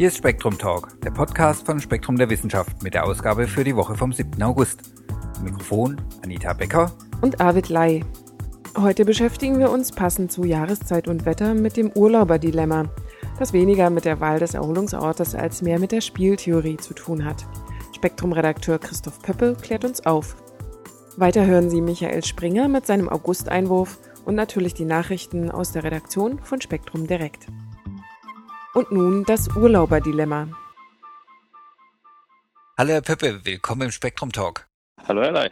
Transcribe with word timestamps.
Hier 0.00 0.08
ist 0.08 0.16
Spektrum 0.16 0.56
Talk, 0.56 0.98
der 1.02 1.10
Podcast 1.10 1.66
von 1.66 1.78
Spektrum 1.78 2.16
der 2.16 2.30
Wissenschaft 2.30 2.82
mit 2.82 2.94
der 2.94 3.04
Ausgabe 3.04 3.46
für 3.46 3.64
die 3.64 3.76
Woche 3.76 3.94
vom 3.94 4.14
7. 4.14 4.42
August. 4.42 4.80
Mikrofon 5.44 6.00
Anita 6.24 6.54
Becker 6.54 6.90
und 7.20 7.38
Arvid 7.38 7.68
Lai. 7.68 8.02
Heute 8.78 9.04
beschäftigen 9.04 9.58
wir 9.58 9.70
uns 9.70 9.92
passend 9.92 10.32
zu 10.32 10.44
Jahreszeit 10.44 11.06
und 11.06 11.26
Wetter 11.26 11.52
mit 11.52 11.76
dem 11.76 11.92
Urlauberdilemma, 11.94 12.88
das 13.38 13.52
weniger 13.52 13.90
mit 13.90 14.06
der 14.06 14.20
Wahl 14.20 14.38
des 14.38 14.54
Erholungsortes 14.54 15.34
als 15.34 15.60
mehr 15.60 15.78
mit 15.78 15.92
der 15.92 16.00
Spieltheorie 16.00 16.78
zu 16.78 16.94
tun 16.94 17.26
hat. 17.26 17.44
Spektrum-Redakteur 17.94 18.78
Christoph 18.78 19.20
Pöppel 19.20 19.54
klärt 19.54 19.84
uns 19.84 20.06
auf. 20.06 20.34
Weiter 21.18 21.44
hören 21.44 21.68
Sie 21.68 21.82
Michael 21.82 22.24
Springer 22.24 22.68
mit 22.68 22.86
seinem 22.86 23.10
Augusteinwurf 23.10 23.98
und 24.24 24.34
natürlich 24.34 24.72
die 24.72 24.86
Nachrichten 24.86 25.50
aus 25.50 25.72
der 25.72 25.84
Redaktion 25.84 26.38
von 26.42 26.62
Spektrum 26.62 27.06
Direkt. 27.06 27.48
Und 28.72 28.92
nun 28.92 29.24
das 29.24 29.48
Urlauberdilemma. 29.56 30.46
Hallo 32.78 32.92
Herr 32.92 33.02
Pöppe, 33.02 33.40
willkommen 33.44 33.82
im 33.82 33.90
Spektrum 33.90 34.30
Talk. 34.30 34.68
Hallo 35.08 35.22
Herr 35.22 35.32
Lai. 35.32 35.50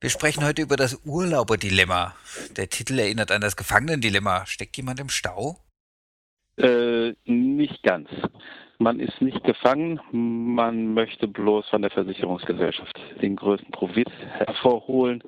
Wir 0.00 0.10
sprechen 0.10 0.44
heute 0.44 0.62
über 0.62 0.76
das 0.76 1.00
Urlauberdilemma. 1.04 2.16
Der 2.56 2.68
Titel 2.68 2.98
erinnert 2.98 3.30
an 3.30 3.40
das 3.40 3.56
Gefangenendilemma. 3.56 4.44
Steckt 4.46 4.76
jemand 4.76 4.98
im 4.98 5.08
Stau? 5.08 5.58
Äh, 6.56 7.14
nicht 7.26 7.80
ganz. 7.84 8.08
Man 8.78 8.98
ist 8.98 9.20
nicht 9.20 9.44
gefangen, 9.44 10.00
man 10.10 10.94
möchte 10.94 11.28
bloß 11.28 11.68
von 11.68 11.82
der 11.82 11.92
Versicherungsgesellschaft 11.92 12.98
den 13.22 13.36
größten 13.36 13.70
Profit 13.70 14.10
hervorholen. 14.10 15.22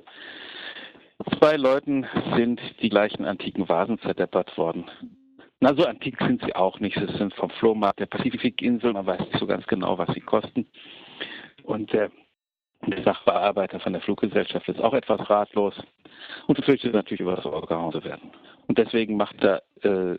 Zwei 1.39 1.57
Leuten 1.57 2.07
sind 2.37 2.61
die 2.83 2.89
gleichen 2.89 3.25
antiken 3.25 3.69
Vasen 3.69 4.01
zerdeppert 4.01 4.57
worden. 4.59 4.91
Na, 5.61 5.75
so 5.75 5.85
antik 5.85 6.19
sind 6.19 6.43
sie 6.43 6.55
auch 6.57 6.81
nicht. 6.81 6.99
Sie 6.99 7.19
sind 7.19 7.35
vom 7.35 7.51
Flohmarkt 7.51 8.01
der 8.01 8.07
Pazifikinsel. 8.07 8.95
Man 8.95 9.07
weiß 9.07 9.21
nicht 9.21 9.39
so 9.39 9.47
ganz 9.47 9.67
genau, 9.67 9.99
was 9.99 10.13
sie 10.15 10.21
kosten. 10.21 10.67
Und 11.65 11.93
der, 11.93 12.11
Sachbearbeiter 13.05 13.79
von 13.81 13.93
der 13.93 14.01
Fluggesellschaft 14.01 14.67
ist 14.69 14.81
auch 14.81 14.95
etwas 14.95 15.29
ratlos 15.29 15.75
und 16.47 16.57
befürchtet 16.57 16.95
natürlich, 16.95 17.21
über 17.21 17.37
das 17.37 17.45
Ohr 17.45 17.67
gehauen 17.67 17.93
zu 17.93 18.03
werden. 18.05 18.31
Und 18.69 18.79
deswegen 18.79 19.19
macht 19.19 19.37
er 19.45 19.63
äh, 19.83 20.19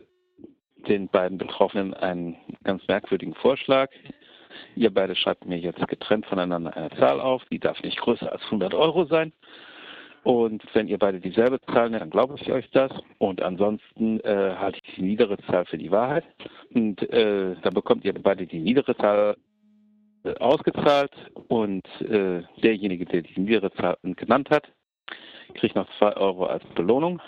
den 0.86 1.08
beiden 1.08 1.38
Betroffenen 1.38 1.92
einen 1.94 2.36
ganz 2.62 2.86
merkwürdigen 2.86 3.34
Vorschlag. 3.34 3.90
Ihr 4.76 4.94
beide 4.94 5.16
schreibt 5.16 5.44
mir 5.44 5.58
jetzt 5.58 5.86
getrennt 5.88 6.26
voneinander 6.26 6.76
eine 6.76 6.90
Zahl 6.90 7.20
auf, 7.20 7.44
die 7.50 7.58
darf 7.58 7.82
nicht 7.82 7.98
größer 7.98 8.30
als 8.30 8.44
100 8.44 8.74
Euro 8.74 9.06
sein. 9.06 9.32
Und 10.24 10.62
wenn 10.72 10.86
ihr 10.86 10.98
beide 10.98 11.18
dieselbe 11.20 11.60
Zahl 11.62 11.90
nennt, 11.90 12.02
dann 12.02 12.10
glaube 12.10 12.36
ich 12.40 12.52
euch 12.52 12.70
das. 12.70 12.92
Und 13.18 13.42
ansonsten 13.42 14.20
äh, 14.20 14.54
halte 14.56 14.78
ich 14.84 14.94
die 14.94 15.02
niedere 15.02 15.36
Zahl 15.48 15.64
für 15.64 15.78
die 15.78 15.90
Wahrheit. 15.90 16.24
Und 16.72 17.02
äh, 17.10 17.56
dann 17.62 17.74
bekommt 17.74 18.04
ihr 18.04 18.14
beide 18.14 18.46
die 18.46 18.60
niedere 18.60 18.96
Zahl 18.96 19.36
äh, 20.24 20.34
ausgezahlt. 20.36 21.12
Und 21.48 21.84
äh, 22.02 22.42
derjenige, 22.62 23.04
der 23.04 23.22
die 23.22 23.40
niedere 23.40 23.72
Zahl 23.72 23.96
genannt 24.02 24.50
hat, 24.50 24.68
kriegt 25.54 25.74
noch 25.74 25.88
2 25.98 26.16
Euro 26.16 26.46
als 26.46 26.64
Belohnung 26.74 27.20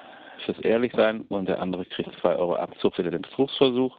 fürs 0.44 0.58
Ehrlichsein 0.60 1.22
und 1.22 1.48
der 1.48 1.60
andere 1.60 1.84
kriegt 1.84 2.12
2 2.20 2.36
Euro 2.36 2.54
Abzug 2.54 2.94
für 2.94 3.02
den 3.02 3.22
Betrugsversuch. 3.22 3.98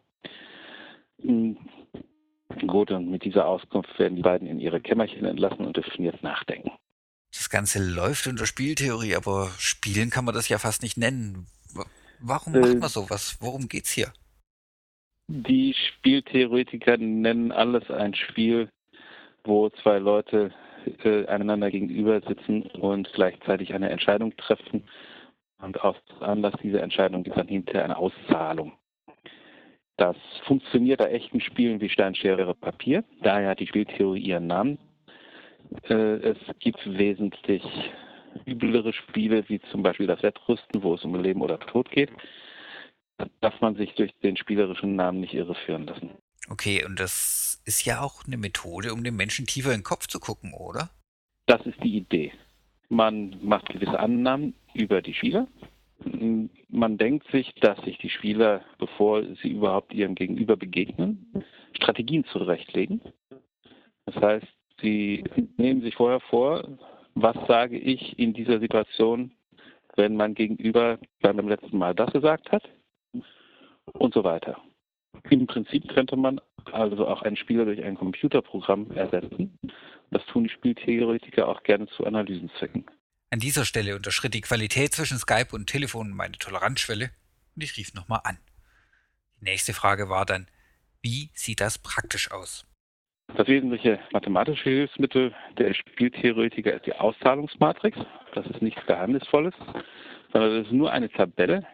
Hm, 1.22 1.58
gut, 2.68 2.92
und 2.92 3.10
mit 3.10 3.26
dieser 3.26 3.48
Auskunft 3.48 3.98
werden 4.00 4.16
die 4.16 4.22
beiden 4.22 4.48
in 4.48 4.60
ihre 4.60 4.80
Kämmerchen 4.80 5.26
entlassen 5.26 5.66
und 5.66 5.76
dürfen 5.76 6.04
jetzt 6.04 6.24
nachdenken. 6.24 6.72
Das 7.38 7.50
Ganze 7.50 7.84
läuft 7.84 8.28
unter 8.28 8.46
Spieltheorie, 8.46 9.16
aber 9.16 9.52
spielen 9.58 10.10
kann 10.10 10.26
man 10.26 10.34
das 10.34 10.50
ja 10.50 10.58
fast 10.58 10.82
nicht 10.82 10.98
nennen. 10.98 11.48
Warum 12.20 12.56
äh, 12.56 12.60
macht 12.60 12.80
man 12.80 12.90
sowas? 12.90 13.38
Worum 13.42 13.68
geht's 13.68 13.92
hier? 13.92 14.14
Die 15.28 15.74
Spieltheoretiker 15.74 16.98
nennen 16.98 17.52
alles 17.52 17.90
ein 17.90 18.14
Spiel, 18.14 18.70
wo 19.44 19.70
zwei 19.82 19.98
Leute 19.98 20.54
äh, 21.04 21.26
einander 21.26 21.72
gegenüber 21.72 22.22
sitzen 22.22 22.64
und 22.64 23.12
gleichzeitig 23.14 23.74
eine 23.74 23.90
Entscheidung 23.90 24.36
treffen 24.38 24.84
und 25.60 25.82
aus 25.82 25.96
Anlass 26.20 26.54
dieser 26.62 26.82
Entscheidung 26.82 27.24
gibt 27.24 27.38
dann 27.38 27.48
hinterher 27.48 27.86
eine 27.86 27.98
Auszahlung. 27.98 28.74
Das 29.98 30.18
funktioniert 30.46 31.00
bei 31.00 31.12
echten 31.12 31.40
Spielen 31.40 31.80
wie 31.80 31.90
Steinschere 31.90 32.54
Papier. 32.54 33.04
Daher 33.22 33.50
hat 33.50 33.60
die 33.60 33.68
Spieltheorie 33.68 34.22
ihren 34.22 34.48
Namen. 34.48 34.78
Äh, 35.90 35.94
es 35.94 36.38
gibt 36.60 36.80
wesentlich 36.86 37.64
üblere 38.46 38.94
Spiele, 38.94 39.48
wie 39.48 39.60
zum 39.72 39.84
Beispiel 39.84 40.08
das 40.08 40.22
Wettrüsten, 40.22 40.84
wo 40.84 40.96
es 40.96 41.04
um 41.04 41.16
Leben 41.22 41.42
oder 41.42 41.60
Tod 41.60 41.90
geht. 41.92 42.12
Da 43.18 43.28
darf 43.42 43.62
man 43.62 43.76
sich 43.76 43.94
durch 43.96 44.14
den 44.24 44.36
spielerischen 44.36 44.96
Namen 44.96 45.22
nicht 45.22 45.34
irreführen 45.34 45.86
lassen. 45.86 46.12
Okay, 46.50 46.84
und 46.86 47.00
das 47.00 47.62
ist 47.66 47.86
ja 47.86 48.02
auch 48.02 48.26
eine 48.26 48.38
Methode, 48.38 48.94
um 48.94 49.04
den 49.04 49.16
Menschen 49.16 49.46
tiefer 49.46 49.72
in 49.72 49.80
den 49.80 49.84
Kopf 49.84 50.08
zu 50.08 50.20
gucken, 50.20 50.54
oder? 50.54 50.90
Das 51.48 51.66
ist 51.66 51.82
die 51.84 51.98
Idee. 51.98 52.34
Man 52.90 53.38
macht 53.42 53.70
gewisse 53.70 54.00
Annahmen 54.00 54.54
über 54.74 55.02
die 55.02 55.14
Spieler. 55.14 55.48
Man 56.70 56.98
denkt 56.98 57.26
sich, 57.32 57.52
dass 57.62 57.80
sich 57.84 57.98
die 57.98 58.10
Spieler, 58.10 58.64
bevor 58.78 59.24
sie 59.42 59.50
überhaupt 59.50 59.94
ihrem 59.94 60.14
Gegenüber 60.14 60.56
begegnen, 60.58 61.46
Strategien 61.74 62.26
zurechtlegen. 62.26 63.02
Das 64.06 64.16
heißt, 64.16 64.48
sie 64.82 65.24
nehmen 65.58 65.82
sich 65.82 65.96
vorher 65.96 66.20
vor, 66.20 66.78
was 67.16 67.36
sage 67.48 67.78
ich 67.78 68.18
in 68.20 68.34
dieser 68.34 68.60
Situation, 68.60 69.32
wenn 69.96 70.16
mein 70.16 70.36
Gegenüber 70.36 71.00
beim 71.22 71.48
letzten 71.48 71.78
Mal 71.78 71.96
das 71.96 72.12
gesagt 72.12 72.52
hat 72.52 72.64
und 73.94 74.14
so 74.14 74.24
weiter. 74.24 74.62
Im 75.30 75.48
Prinzip 75.48 75.88
könnte 75.90 76.16
man 76.16 76.42
also 76.72 77.08
auch 77.08 77.22
einen 77.22 77.38
Spieler 77.38 77.66
durch 77.66 77.82
ein 77.84 77.96
Computerprogramm 77.96 78.92
ersetzen. 78.92 79.58
Das 80.12 80.26
tun 80.26 80.44
die 80.44 80.50
Spieltheoretiker 80.50 81.48
auch 81.48 81.64
gerne 81.64 81.88
zu 81.88 82.06
Analysenzwecken. 82.06 82.86
An 83.30 83.40
dieser 83.40 83.66
Stelle 83.66 83.96
unterschritt 83.96 84.34
die 84.34 84.42
Qualität 84.42 84.94
zwischen 84.94 85.18
Skype 85.18 85.54
und 85.54 85.68
Telefon 85.68 86.12
meine 86.12 86.38
Toleranzschwelle 86.38 87.12
und 87.56 87.64
ich 87.64 87.78
rief 87.78 87.94
nochmal 87.94 88.22
an. 88.24 88.38
Die 89.40 89.46
nächste 89.46 89.74
Frage 89.74 90.10
war 90.10 90.26
dann, 90.26 90.48
wie 91.02 91.30
sieht 91.34 91.62
das 91.62 91.78
praktisch 91.78 92.32
aus? 92.32 92.66
Das 93.34 93.48
wesentliche 93.48 94.00
mathematische 94.12 94.70
Hilfsmittel 94.70 95.34
der 95.58 95.74
Spieltheoretiker 95.74 96.74
ist 96.74 96.86
die 96.86 96.94
Auszahlungsmatrix. 96.94 97.98
Das 98.34 98.46
ist 98.48 98.62
nichts 98.62 98.86
Geheimnisvolles, 98.86 99.54
sondern 100.32 100.58
das 100.58 100.68
ist 100.68 100.72
nur 100.72 100.92
eine 100.92 101.10
Tabelle, 101.10 101.66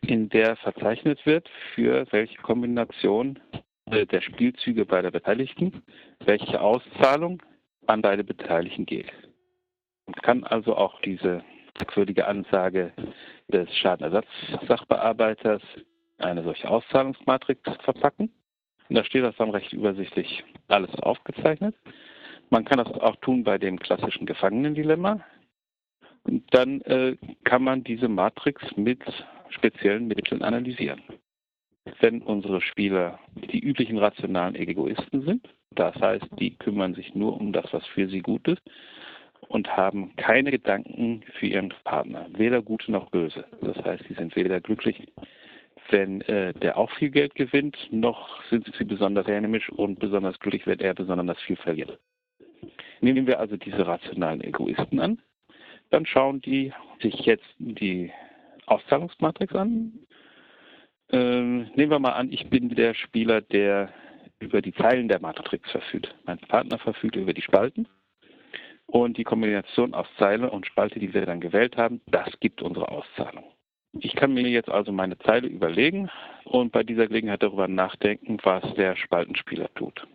in 0.00 0.28
der 0.28 0.56
verzeichnet 0.56 1.24
wird, 1.24 1.48
für 1.74 2.06
welche 2.10 2.36
Kombination 2.38 3.38
der 3.86 4.20
Spielzüge 4.20 4.86
beider 4.86 5.10
Beteiligten 5.10 5.82
welche 6.24 6.60
Auszahlung 6.60 7.42
an 7.86 8.02
beide 8.02 8.24
Beteiligten 8.24 8.86
geht. 8.86 9.12
Man 10.06 10.14
kann 10.16 10.44
also 10.44 10.76
auch 10.76 11.00
diese 11.02 11.44
merkwürdige 11.78 12.26
Ansage 12.26 12.92
des 13.48 13.68
Schadenersatzsachbearbeiters 13.76 15.62
eine 16.18 16.42
solche 16.42 16.68
Auszahlungsmatrix 16.68 17.60
verpacken. 17.82 18.32
Und 18.88 18.96
da 18.96 19.04
steht 19.04 19.24
das 19.24 19.36
dann 19.36 19.50
recht 19.50 19.72
übersichtlich 19.72 20.44
alles 20.68 20.94
aufgezeichnet. 20.96 21.74
Man 22.50 22.64
kann 22.64 22.78
das 22.78 22.92
auch 22.92 23.16
tun 23.16 23.44
bei 23.44 23.58
dem 23.58 23.78
klassischen 23.78 24.26
Gefangenendilemma. 24.26 25.20
Dann 26.50 26.80
äh, 26.82 27.16
kann 27.44 27.62
man 27.62 27.84
diese 27.84 28.08
Matrix 28.08 28.62
mit 28.76 29.00
speziellen 29.50 30.06
Mitteln 30.06 30.42
analysieren. 30.42 31.02
Wenn 32.00 32.22
unsere 32.22 32.60
Spieler 32.60 33.18
die 33.34 33.60
üblichen 33.60 33.98
rationalen 33.98 34.54
Egoisten 34.54 35.22
sind, 35.22 35.48
das 35.72 35.94
heißt, 35.96 36.26
die 36.38 36.56
kümmern 36.56 36.94
sich 36.94 37.14
nur 37.14 37.38
um 37.38 37.52
das, 37.52 37.72
was 37.72 37.86
für 37.88 38.08
sie 38.08 38.20
gut 38.20 38.48
ist, 38.48 38.62
und 39.48 39.76
haben 39.76 40.16
keine 40.16 40.50
Gedanken 40.50 41.22
für 41.38 41.46
ihren 41.46 41.72
Partner, 41.84 42.26
weder 42.36 42.62
gute 42.62 42.90
noch 42.90 43.10
böse. 43.10 43.44
Das 43.60 43.76
heißt, 43.84 44.04
sie 44.08 44.14
sind 44.14 44.34
weder 44.36 44.60
glücklich, 44.60 45.06
wenn 45.90 46.20
äh, 46.22 46.52
der 46.54 46.76
auch 46.76 46.90
viel 46.92 47.10
Geld 47.10 47.34
gewinnt, 47.34 47.76
noch 47.90 48.42
sind 48.44 48.70
sie 48.76 48.84
besonders 48.84 49.26
hämisch 49.26 49.70
und 49.70 49.98
besonders 49.98 50.38
glücklich, 50.38 50.66
wenn 50.66 50.80
er 50.80 50.94
besonders 50.94 51.40
viel 51.42 51.56
verliert. 51.56 51.98
Nehmen 53.00 53.26
wir 53.26 53.38
also 53.38 53.56
diese 53.56 53.86
rationalen 53.86 54.40
Egoisten 54.42 54.98
an, 55.00 55.20
dann 55.90 56.06
schauen 56.06 56.40
die 56.40 56.72
sich 57.00 57.14
jetzt 57.20 57.46
die 57.58 58.10
Auszahlungsmatrix 58.66 59.54
an. 59.54 59.92
Ähm, 61.10 61.70
nehmen 61.74 61.90
wir 61.90 61.98
mal 61.98 62.12
an, 62.12 62.32
ich 62.32 62.48
bin 62.48 62.70
der 62.70 62.94
Spieler, 62.94 63.40
der 63.42 63.90
über 64.38 64.62
die 64.62 64.72
Zeilen 64.74 65.08
der 65.08 65.20
Matrix 65.20 65.70
verfügt. 65.70 66.14
Mein 66.24 66.38
Partner 66.38 66.78
verfügt 66.78 67.16
über 67.16 67.32
die 67.32 67.42
Spalten. 67.42 67.86
Und 68.86 69.16
die 69.16 69.24
Kombination 69.24 69.94
aus 69.94 70.06
Zeile 70.18 70.50
und 70.50 70.66
Spalte, 70.66 70.98
die 70.98 71.14
wir 71.14 71.24
dann 71.24 71.40
gewählt 71.40 71.76
haben, 71.76 72.00
das 72.06 72.28
gibt 72.40 72.62
unsere 72.62 72.88
Auszahlung. 72.88 73.44
Ich 74.00 74.14
kann 74.16 74.34
mir 74.34 74.48
jetzt 74.48 74.68
also 74.68 74.92
meine 74.92 75.18
Zeile 75.18 75.46
überlegen 75.46 76.10
und 76.44 76.72
bei 76.72 76.82
dieser 76.82 77.06
Gelegenheit 77.06 77.42
darüber 77.42 77.68
nachdenken, 77.68 78.38
was 78.42 78.62
der 78.74 78.96
Spaltenspieler 78.96 79.72
tut. 79.74 80.06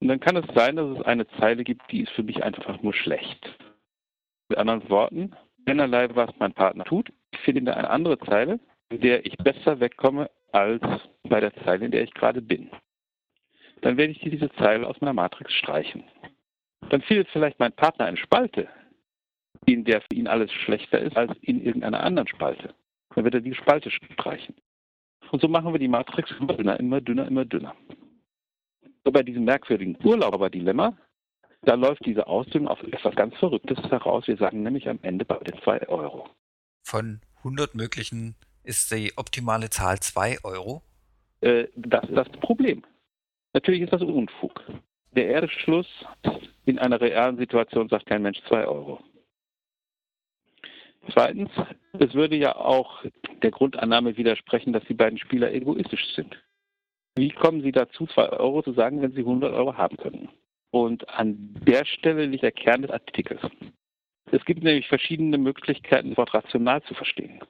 Und 0.00 0.08
dann 0.08 0.20
kann 0.20 0.36
es 0.36 0.46
sein, 0.54 0.76
dass 0.76 0.98
es 0.98 1.04
eine 1.04 1.26
Zeile 1.38 1.64
gibt, 1.64 1.90
die 1.90 2.02
ist 2.02 2.12
für 2.12 2.22
mich 2.22 2.42
einfach 2.44 2.80
nur 2.82 2.94
schlecht. 2.94 3.58
Mit 4.48 4.58
anderen 4.58 4.88
Worten, 4.88 5.34
keinerlei, 5.66 6.08
was 6.14 6.30
mein 6.38 6.52
Partner 6.52 6.84
tut, 6.84 7.12
ich 7.32 7.40
finde 7.40 7.74
eine 7.74 7.90
andere 7.90 8.18
Zeile, 8.20 8.60
in 8.90 9.00
der 9.00 9.24
ich 9.26 9.36
besser 9.38 9.80
wegkomme 9.80 10.30
als 10.52 10.82
bei 11.24 11.40
der 11.40 11.54
Zeile, 11.64 11.86
in 11.86 11.90
der 11.90 12.02
ich 12.02 12.14
gerade 12.14 12.40
bin. 12.40 12.70
dann 13.82 13.96
werde 13.96 14.12
ich 14.12 14.18
diese 14.20 14.50
Zeile 14.54 14.86
aus 14.86 15.00
meiner 15.00 15.12
Matrix 15.12 15.52
streichen. 15.52 16.04
Dann 16.90 17.02
findet 17.02 17.28
vielleicht 17.28 17.60
mein 17.60 17.72
Partner 17.72 18.06
eine 18.06 18.16
Spalte, 18.16 18.68
in 19.66 19.84
der 19.84 20.00
für 20.00 20.14
ihn 20.14 20.26
alles 20.26 20.52
schlechter 20.52 20.98
ist 20.98 21.16
als 21.16 21.36
in 21.42 21.62
irgendeiner 21.62 22.02
anderen 22.02 22.28
Spalte. 22.28 22.74
Dann 23.18 23.24
wird 23.24 23.34
er 23.34 23.40
die 23.40 23.52
Spalte 23.52 23.90
streichen. 23.90 24.54
Und 25.32 25.42
so 25.42 25.48
machen 25.48 25.74
wir 25.74 25.80
die 25.80 25.88
Matrix 25.88 26.30
immer 26.38 26.54
dünner, 26.54 26.78
immer 26.78 27.00
dünner, 27.00 27.26
immer 27.26 27.44
dünner. 27.44 27.74
So 29.04 29.10
bei 29.10 29.24
diesem 29.24 29.42
merkwürdigen 29.42 29.98
Urlauber-Dilemma, 30.04 30.96
da 31.62 31.74
läuft 31.74 32.06
diese 32.06 32.28
Ausdünnung 32.28 32.68
auf 32.68 32.80
etwas 32.84 33.16
ganz 33.16 33.36
Verrücktes 33.38 33.78
heraus. 33.90 34.28
Wir 34.28 34.36
sagen 34.36 34.62
nämlich 34.62 34.88
am 34.88 35.00
Ende 35.02 35.24
beide 35.24 35.52
2 35.64 35.88
Euro. 35.88 36.28
Von 36.84 37.20
100 37.38 37.74
möglichen 37.74 38.36
ist 38.62 38.92
die 38.92 39.12
optimale 39.16 39.68
Zahl 39.68 39.98
2 39.98 40.44
Euro? 40.44 40.82
Äh, 41.40 41.66
das 41.74 42.04
ist 42.04 42.16
das 42.16 42.28
Problem. 42.28 42.84
Natürlich 43.52 43.82
ist 43.82 43.92
das 43.92 44.02
Unfug. 44.02 44.62
Der 45.16 45.28
Erdeschluss 45.28 45.88
in 46.66 46.78
einer 46.78 47.00
realen 47.00 47.36
Situation 47.36 47.88
sagt 47.88 48.06
kein 48.06 48.22
Mensch 48.22 48.40
2 48.46 48.64
Euro. 48.68 49.02
Zweitens, 51.18 51.50
es 51.98 52.14
würde 52.14 52.36
ja 52.36 52.54
auch 52.54 53.02
der 53.42 53.50
Grundannahme 53.50 54.16
widersprechen, 54.16 54.72
dass 54.72 54.84
die 54.84 54.94
beiden 54.94 55.18
Spieler 55.18 55.52
egoistisch 55.52 56.14
sind. 56.14 56.40
Wie 57.16 57.30
kommen 57.30 57.60
Sie 57.60 57.72
dazu, 57.72 58.06
2 58.06 58.28
Euro 58.34 58.62
zu 58.62 58.72
sagen, 58.72 59.02
wenn 59.02 59.10
Sie 59.10 59.22
100 59.22 59.52
Euro 59.52 59.76
haben 59.76 59.96
können? 59.96 60.28
Und 60.70 61.08
an 61.08 61.56
der 61.66 61.84
Stelle 61.86 62.26
liegt 62.26 62.44
der 62.44 62.52
Kern 62.52 62.82
des 62.82 62.92
Artikels. 62.92 63.40
Es 64.30 64.44
gibt 64.44 64.62
nämlich 64.62 64.86
verschiedene 64.86 65.38
Möglichkeiten, 65.38 66.10
das 66.10 66.18
Wort 66.18 66.34
rational 66.34 66.84
zu 66.84 66.94
verstehen. 66.94 67.40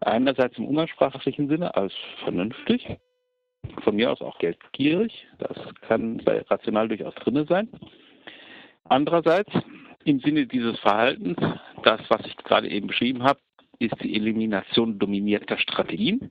Einerseits 0.00 0.58
im 0.58 0.66
umgangssprachlichen 0.66 1.48
Sinne 1.48 1.74
als 1.74 1.94
vernünftig, 2.22 2.98
von 3.82 3.96
mir 3.96 4.12
aus 4.12 4.20
auch 4.20 4.36
geldgierig, 4.38 5.26
das 5.38 5.56
kann 5.88 6.18
bei 6.18 6.42
rational 6.42 6.88
durchaus 6.88 7.14
drin 7.14 7.46
sein. 7.48 7.70
Andererseits 8.84 9.52
im 10.04 10.20
Sinne 10.20 10.46
dieses 10.46 10.78
Verhaltens, 10.80 11.36
das, 11.82 12.00
was 12.08 12.26
ich 12.26 12.36
gerade 12.36 12.68
eben 12.68 12.86
beschrieben 12.86 13.22
habe, 13.22 13.40
ist 13.78 13.94
die 14.02 14.14
Elimination 14.14 14.98
dominierter 14.98 15.58
Strategien. 15.58 16.30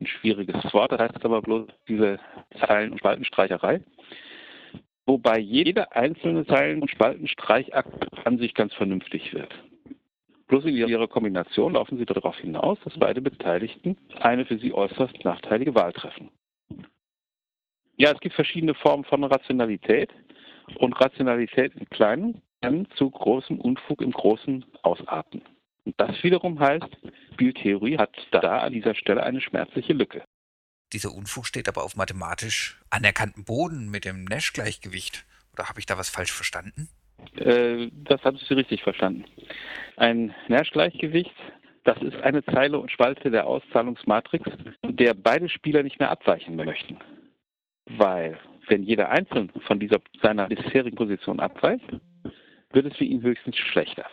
Ein 0.00 0.06
schwieriges 0.06 0.72
Wort, 0.72 0.92
das 0.92 1.00
heißt 1.00 1.24
aber 1.24 1.42
bloß 1.42 1.68
diese 1.88 2.18
Zeilen- 2.58 2.92
und 2.92 2.98
Spaltenstreicherei. 2.98 3.80
Wobei 5.06 5.38
jeder 5.38 5.94
einzelne 5.94 6.46
Zeilen- 6.46 6.82
und 6.82 6.90
Spaltenstreichakt 6.90 8.26
an 8.26 8.38
sich 8.38 8.54
ganz 8.54 8.74
vernünftig 8.74 9.32
wird. 9.32 9.54
Bloß 10.48 10.64
in 10.64 10.76
ihrer 10.76 11.08
Kombination 11.08 11.74
laufen 11.74 11.98
sie 11.98 12.04
darauf 12.04 12.36
hinaus, 12.38 12.78
dass 12.84 12.98
beide 12.98 13.20
Beteiligten 13.20 13.96
eine 14.20 14.44
für 14.44 14.58
sie 14.58 14.72
äußerst 14.72 15.24
nachteilige 15.24 15.74
Wahl 15.74 15.92
treffen. 15.92 16.30
Ja, 17.96 18.12
es 18.12 18.20
gibt 18.20 18.34
verschiedene 18.34 18.74
Formen 18.74 19.04
von 19.04 19.24
Rationalität 19.24 20.10
und 20.78 20.92
Rationalität 21.00 21.74
im 21.74 21.88
Kleinen 21.88 22.42
kann 22.66 22.88
zu 22.96 23.10
großem 23.10 23.60
Unfug 23.60 24.02
im 24.02 24.10
Großen 24.10 24.64
ausarten. 24.82 25.42
Und 25.84 25.94
das 25.98 26.20
wiederum 26.24 26.58
heißt, 26.58 26.88
Spieltheorie 27.34 27.96
hat 27.96 28.10
da 28.32 28.58
an 28.58 28.72
dieser 28.72 28.96
Stelle 28.96 29.22
eine 29.22 29.40
schmerzliche 29.40 29.92
Lücke. 29.92 30.24
Dieser 30.92 31.14
Unfug 31.14 31.46
steht 31.46 31.68
aber 31.68 31.84
auf 31.84 31.94
mathematisch 31.94 32.80
anerkanntem 32.90 33.44
Boden 33.44 33.88
mit 33.88 34.04
dem 34.04 34.24
Nash-Gleichgewicht. 34.24 35.26
Oder 35.52 35.68
habe 35.68 35.78
ich 35.78 35.86
da 35.86 35.96
was 35.96 36.10
falsch 36.10 36.32
verstanden? 36.32 36.88
Äh, 37.36 37.88
das 37.92 38.22
haben 38.24 38.36
Sie 38.36 38.54
richtig 38.54 38.82
verstanden. 38.82 39.24
Ein 39.96 40.34
Nash-Gleichgewicht, 40.48 41.34
das 41.84 42.02
ist 42.02 42.16
eine 42.22 42.44
Zeile 42.44 42.80
und 42.80 42.90
Spalte 42.90 43.30
der 43.30 43.46
Auszahlungsmatrix, 43.46 44.50
der 44.82 45.14
beide 45.14 45.48
Spieler 45.48 45.84
nicht 45.84 46.00
mehr 46.00 46.10
abweichen 46.10 46.56
möchten. 46.56 46.98
Weil, 47.86 48.38
wenn 48.66 48.82
jeder 48.82 49.10
einzeln 49.10 49.52
von 49.68 49.78
dieser, 49.78 49.98
seiner 50.20 50.48
bisherigen 50.48 50.96
Position 50.96 51.38
abweicht, 51.38 51.86
wird 52.70 52.86
es 52.86 52.96
für 52.96 53.04
ihn 53.04 53.22
höchstens 53.22 53.56
schlechter. 53.56 54.06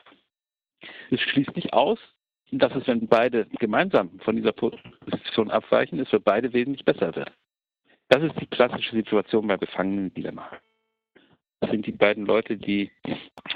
Es 1.12 1.20
schließt 1.22 1.56
nicht 1.56 1.74
aus, 1.74 2.00
dass 2.52 2.76
es, 2.76 2.88
wenn 2.88 3.08
beide 3.08 3.46
gemeinsam 3.60 4.20
von 4.20 4.36
dieser 4.36 4.52
Position 4.52 5.50
abweichen, 5.50 6.00
es 6.00 6.10
für 6.10 6.20
beide 6.20 6.54
wesentlich 6.54 6.86
besser 6.86 7.16
wird. 7.16 7.32
Das 8.10 8.22
ist 8.22 8.40
die 8.40 8.48
klassische 8.48 8.96
Situation 8.96 9.48
bei 9.48 9.58
Gefangenen-Dilemma. 9.58 10.50
Das 11.62 11.72
sind 11.72 11.88
die 11.88 11.94
beiden 11.94 12.26
Leute, 12.26 12.58
die 12.58 12.92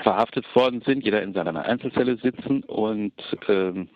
verhaftet 0.01 0.45
worden 0.55 0.81
sind, 0.81 1.03
jeder 1.03 1.21
in 1.21 1.33
seiner 1.33 1.65
Einzelzelle 1.65 2.17
sitzen 2.17 2.63
und 2.63 3.13
ähm, 3.49 3.89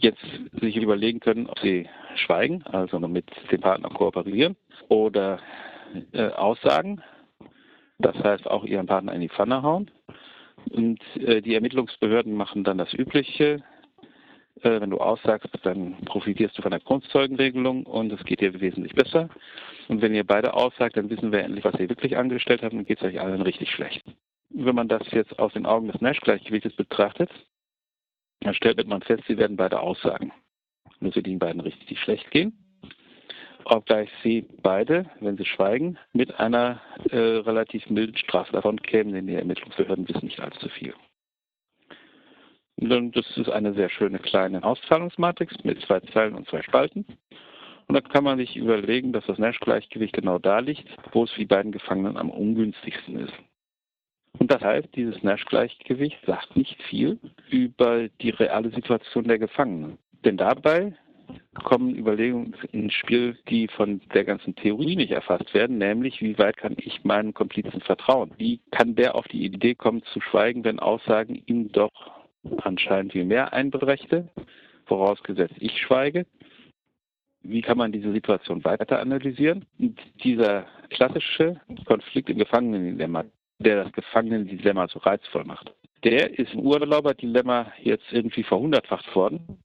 jetzt 0.00 0.24
sich 0.60 0.76
überlegen 0.76 1.20
können, 1.20 1.46
ob 1.46 1.58
sie 1.60 1.88
schweigen, 2.16 2.62
also 2.64 2.98
mit 2.98 3.30
dem 3.50 3.60
Partner 3.60 3.88
kooperieren 3.88 4.56
oder 4.88 5.38
äh, 6.12 6.28
aussagen, 6.30 7.02
das 7.98 8.16
heißt 8.16 8.46
auch 8.46 8.64
ihren 8.64 8.86
Partner 8.86 9.12
in 9.12 9.20
die 9.20 9.28
Pfanne 9.28 9.62
hauen. 9.62 9.90
Und 10.70 11.00
äh, 11.16 11.40
die 11.42 11.54
Ermittlungsbehörden 11.54 12.34
machen 12.34 12.64
dann 12.64 12.78
das 12.78 12.92
Übliche. 12.92 13.62
Äh, 14.62 14.80
wenn 14.80 14.90
du 14.90 14.98
aussagst, 14.98 15.48
dann 15.62 15.96
profitierst 16.04 16.58
du 16.58 16.62
von 16.62 16.72
der 16.72 16.80
Grundzeugenregelung 16.80 17.84
und 17.84 18.12
es 18.12 18.24
geht 18.24 18.40
dir 18.40 18.60
wesentlich 18.60 18.94
besser. 18.94 19.28
Und 19.88 20.02
wenn 20.02 20.14
ihr 20.14 20.24
beide 20.24 20.54
aussagt, 20.54 20.96
dann 20.96 21.10
wissen 21.10 21.32
wir 21.32 21.40
endlich, 21.40 21.64
was 21.64 21.78
ihr 21.78 21.88
wirklich 21.88 22.16
angestellt 22.16 22.62
habt 22.62 22.74
und 22.74 22.86
geht 22.86 22.98
es 22.98 23.04
euch 23.04 23.20
allen 23.20 23.42
richtig 23.42 23.70
schlecht. 23.70 24.04
Wenn 24.50 24.74
man 24.74 24.88
das 24.88 25.02
jetzt 25.12 25.38
aus 25.38 25.52
den 25.52 25.66
Augen 25.66 25.88
des 25.88 26.00
Nash-Gleichgewichtes 26.00 26.74
betrachtet, 26.74 27.30
dann 28.40 28.54
stellt 28.54 28.86
man 28.86 29.02
fest, 29.02 29.24
sie 29.26 29.38
werden 29.38 29.56
beide 29.56 29.80
aussagen. 29.80 30.32
Nur 31.00 31.12
für 31.12 31.22
die 31.22 31.36
beiden 31.36 31.60
richtig 31.60 32.00
schlecht 32.00 32.30
gehen 32.30 32.65
obgleich 33.66 34.10
sie 34.22 34.46
beide, 34.62 35.06
wenn 35.20 35.36
sie 35.36 35.44
schweigen, 35.44 35.98
mit 36.12 36.38
einer 36.38 36.80
äh, 37.10 37.16
relativ 37.16 37.88
milden 37.90 38.16
Strafe 38.16 38.52
davon 38.52 38.80
kämen, 38.80 39.12
denn 39.12 39.26
die 39.26 39.34
Ermittlungsbehörden 39.34 40.08
wissen 40.08 40.24
nicht 40.24 40.40
allzu 40.40 40.68
viel. 40.68 40.94
Und 42.78 43.16
das 43.16 43.36
ist 43.36 43.48
eine 43.48 43.72
sehr 43.72 43.88
schöne 43.88 44.18
kleine 44.18 44.62
Auszahlungsmatrix 44.62 45.64
mit 45.64 45.80
zwei 45.82 46.00
Zeilen 46.00 46.34
und 46.34 46.46
zwei 46.48 46.62
Spalten. 46.62 47.06
Und 47.88 47.94
da 47.94 48.00
kann 48.00 48.24
man 48.24 48.38
sich 48.38 48.56
überlegen, 48.56 49.12
dass 49.12 49.24
das 49.26 49.38
Nash-Gleichgewicht 49.38 50.12
genau 50.12 50.38
da 50.38 50.58
liegt, 50.58 50.86
wo 51.12 51.24
es 51.24 51.30
für 51.30 51.40
die 51.40 51.46
beiden 51.46 51.72
Gefangenen 51.72 52.16
am 52.16 52.30
ungünstigsten 52.30 53.18
ist. 53.20 53.34
Und 54.38 54.50
das 54.50 54.60
heißt, 54.60 54.88
dieses 54.94 55.22
Nash-Gleichgewicht 55.22 56.18
sagt 56.26 56.56
nicht 56.56 56.80
viel 56.82 57.18
über 57.48 58.08
die 58.20 58.30
reale 58.30 58.70
Situation 58.70 59.24
der 59.24 59.38
Gefangenen. 59.38 59.98
Denn 60.24 60.36
dabei 60.36 60.94
kommen 61.64 61.96
Überlegungen 61.96 62.54
ins 62.72 62.94
Spiel, 62.94 63.36
die 63.48 63.68
von 63.68 64.00
der 64.14 64.24
ganzen 64.24 64.54
Theorie 64.54 64.96
nicht 64.96 65.10
erfasst 65.10 65.52
werden, 65.54 65.78
nämlich 65.78 66.20
wie 66.20 66.38
weit 66.38 66.56
kann 66.56 66.76
ich 66.78 67.04
meinem 67.04 67.34
Komplizen 67.34 67.80
vertrauen? 67.80 68.30
Wie 68.36 68.60
kann 68.70 68.94
der 68.94 69.14
auf 69.14 69.26
die 69.28 69.44
Idee 69.44 69.74
kommen 69.74 70.02
zu 70.12 70.20
schweigen, 70.20 70.64
wenn 70.64 70.78
Aussagen 70.78 71.42
ihm 71.46 71.72
doch 71.72 71.92
anscheinend 72.58 73.12
viel 73.12 73.24
mehr 73.24 73.52
einberechne, 73.52 74.28
vorausgesetzt 74.86 75.56
ich 75.58 75.80
schweige? 75.80 76.26
Wie 77.42 77.62
kann 77.62 77.78
man 77.78 77.92
diese 77.92 78.12
Situation 78.12 78.64
weiter 78.64 78.98
analysieren? 79.00 79.64
Und 79.78 80.00
dieser 80.24 80.66
klassische 80.90 81.60
Konflikt 81.84 82.28
im 82.28 82.38
Gefangenendilemma, 82.38 83.24
der 83.58 83.84
das 83.84 83.92
Gefangenendilemma 83.92 84.88
so 84.88 84.98
reizvoll 84.98 85.44
macht, 85.44 85.72
der 86.04 86.38
ist 86.38 86.54
im 86.54 86.60
Urlauberdilemma 86.60 87.72
jetzt 87.82 88.12
irgendwie 88.12 88.42
verhundertfacht 88.42 89.14
worden 89.14 89.58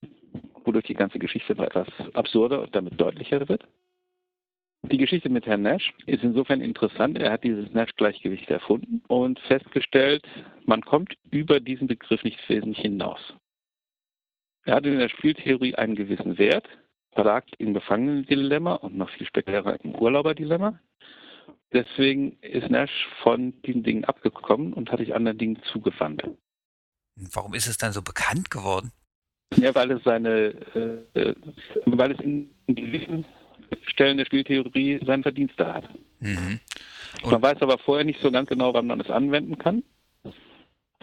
wodurch 0.65 0.85
die 0.85 0.93
ganze 0.93 1.19
Geschichte 1.19 1.53
etwas 1.53 1.87
absurder 2.13 2.61
und 2.61 2.75
damit 2.75 2.99
deutlicher 2.99 3.47
wird. 3.47 3.67
Die 4.83 4.97
Geschichte 4.97 5.29
mit 5.29 5.45
Herrn 5.45 5.61
Nash 5.61 5.93
ist 6.07 6.23
insofern 6.23 6.59
interessant. 6.59 7.17
Er 7.17 7.31
hat 7.31 7.43
dieses 7.43 7.71
Nash-Gleichgewicht 7.71 8.49
erfunden 8.49 9.03
und 9.07 9.39
festgestellt, 9.41 10.27
man 10.65 10.81
kommt 10.81 11.15
über 11.29 11.59
diesen 11.59 11.87
Begriff 11.87 12.23
nicht 12.23 12.39
wesentlich 12.49 12.79
hinaus. 12.79 13.19
Er 14.63 14.75
hat 14.75 14.85
in 14.85 14.97
der 14.97 15.09
Spieltheorie 15.09 15.75
einen 15.75 15.95
gewissen 15.95 16.37
Wert, 16.37 16.67
versagt 17.11 17.55
im 17.57 17.73
Gefangenen-Dilemma 17.73 18.75
und 18.75 18.95
noch 18.95 19.09
viel 19.11 19.27
spezieller 19.27 19.79
im 19.83 19.95
Urlauber-Dilemma. 19.95 20.79
Deswegen 21.73 22.37
ist 22.41 22.69
Nash 22.69 23.07
von 23.23 23.61
diesen 23.61 23.83
Dingen 23.83 24.05
abgekommen 24.05 24.73
und 24.73 24.91
hat 24.91 24.99
sich 24.99 25.15
anderen 25.15 25.37
Dingen 25.37 25.61
zugewandt. 25.71 26.23
Warum 27.15 27.53
ist 27.53 27.67
es 27.67 27.77
dann 27.77 27.93
so 27.93 28.01
bekannt 28.01 28.49
geworden? 28.49 28.91
Ja, 29.57 29.75
weil 29.75 29.91
es 29.91 30.03
seine, 30.03 30.53
äh, 30.75 31.19
äh, 31.19 31.35
weil 31.85 32.11
es 32.11 32.19
in 32.19 32.49
gewissen 32.67 33.25
Stellen 33.87 34.17
der 34.17 34.25
Spieltheorie 34.25 34.99
seine 35.05 35.23
Verdienste 35.23 35.73
hat. 35.73 35.89
Mhm. 36.19 36.59
Man 37.29 37.41
weiß 37.41 37.61
aber 37.61 37.77
vorher 37.77 38.05
nicht 38.05 38.21
so 38.21 38.31
ganz 38.31 38.49
genau, 38.49 38.73
wann 38.73 38.87
man 38.87 39.01
es 39.01 39.09
anwenden 39.09 39.57
kann. 39.57 39.83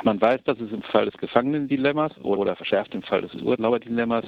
Man 0.05 0.21
weiß, 0.21 0.43
dass 0.45 0.59
es 0.61 0.71
im 0.71 0.83
Fall 0.83 1.07
des 1.07 1.17
Gefangenen-Dilemmas 1.19 2.17
oder 2.23 2.57
verschärft 2.57 2.95
im 2.95 3.03
Fall 3.03 3.23
des 3.23 3.35
Urlauber-Dilemmas 3.35 4.25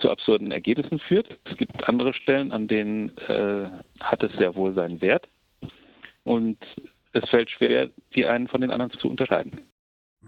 zu 0.00 0.10
absurden 0.10 0.50
Ergebnissen 0.50 0.98
führt. 0.98 1.38
Es 1.44 1.56
gibt 1.56 1.88
andere 1.88 2.14
Stellen, 2.14 2.52
an 2.52 2.66
denen 2.66 3.16
äh, 3.28 3.68
hat 4.00 4.22
es 4.22 4.32
sehr 4.32 4.54
wohl 4.56 4.74
seinen 4.74 5.00
Wert. 5.00 5.28
Und 6.24 6.58
es 7.12 7.28
fällt 7.28 7.50
schwer, 7.50 7.90
die 8.16 8.26
einen 8.26 8.48
von 8.48 8.62
den 8.62 8.70
anderen 8.70 8.90
zu 8.92 9.08
unterscheiden 9.08 9.60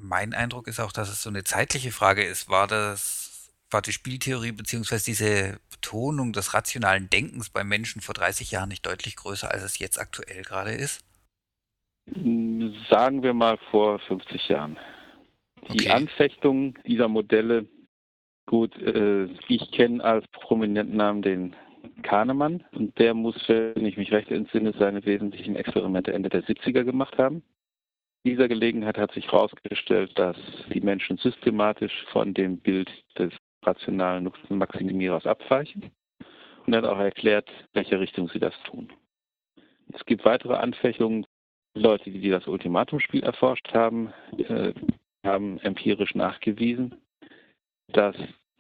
mein 0.00 0.35
Eindruck 0.35 0.69
ist 0.69 0.81
auch, 0.81 0.93
dass 0.93 1.09
es 1.09 1.23
so 1.23 1.31
eine 1.31 1.45
zeitliche 1.45 1.93
Frage 1.93 2.25
ist. 2.25 2.49
War 2.49 2.67
das 2.67 3.50
War 3.71 3.83
die 3.83 3.93
Spieltheorie 3.93 4.53
bzw. 4.53 4.99
diese 5.05 5.59
Betonung 5.71 6.33
des 6.33 6.55
rationalen 6.55 7.11
Denkens 7.11 7.50
beim 7.50 7.69
Menschen 7.69 8.00
vor 8.00 8.15
30 8.15 8.50
Jahren 8.50 8.69
nicht 8.69 8.87
deutlich 8.87 9.17
größer, 9.17 9.50
als 9.50 9.62
es 9.62 9.79
jetzt 9.79 10.00
aktuell 10.00 10.43
gerade 10.43 10.73
ist? 10.73 11.05
Sagen 12.88 13.23
wir 13.23 13.35
mal 13.35 13.59
vor 13.71 13.99
50 13.99 14.49
Jahren. 14.49 14.79
Die 15.73 15.81
okay. 15.81 15.91
Anfechtung 15.91 16.79
dieser 16.87 17.09
Modelle, 17.09 17.67
gut, 18.47 18.76
äh, 18.76 19.25
ich 19.49 19.73
kenne 19.73 20.05
als 20.05 20.26
prominenten 20.29 20.97
Namen 20.97 21.23
den 21.23 21.57
Kahnemann 22.03 22.65
und 22.73 22.97
der 22.99 23.15
muss, 23.15 23.37
wenn 23.49 23.85
ich 23.85 23.97
mich 23.97 24.12
recht 24.12 24.31
entsinne, 24.31 24.75
seine 24.79 25.05
wesentlichen 25.05 25.57
Experimente 25.57 26.12
Ende 26.12 26.29
der 26.29 26.45
70er 26.45 26.85
gemacht 26.85 27.19
haben. 27.19 27.43
In 28.26 28.30
dieser 28.30 28.49
Gelegenheit 28.49 28.99
hat 28.99 29.12
sich 29.12 29.30
herausgestellt, 29.30 30.11
dass 30.18 30.37
die 30.75 30.80
Menschen 30.80 31.16
systematisch 31.16 31.92
von 32.11 32.35
dem 32.35 32.59
Bild 32.59 32.90
des 33.16 33.33
rationalen 33.62 34.25
Nutzenmaximierers 34.25 35.26
abweichen 35.26 35.92
und 36.66 36.75
hat 36.75 36.85
auch 36.85 36.99
erklärt, 36.99 37.49
welche 37.73 38.00
Richtung 38.00 38.28
sie 38.28 38.40
das 38.40 38.52
tun. 38.64 38.92
Es 39.95 40.04
gibt 40.06 40.25
weitere 40.25 40.54
Anfechtungen. 40.54 41.25
Leute, 41.76 42.11
die 42.11 42.28
das 42.28 42.49
Ultimatumspiel 42.49 43.23
erforscht 43.23 43.73
haben, 43.73 44.12
äh, 44.38 44.73
haben 45.25 45.61
empirisch 45.61 46.16
nachgewiesen, 46.16 46.97
dass 47.92 48.16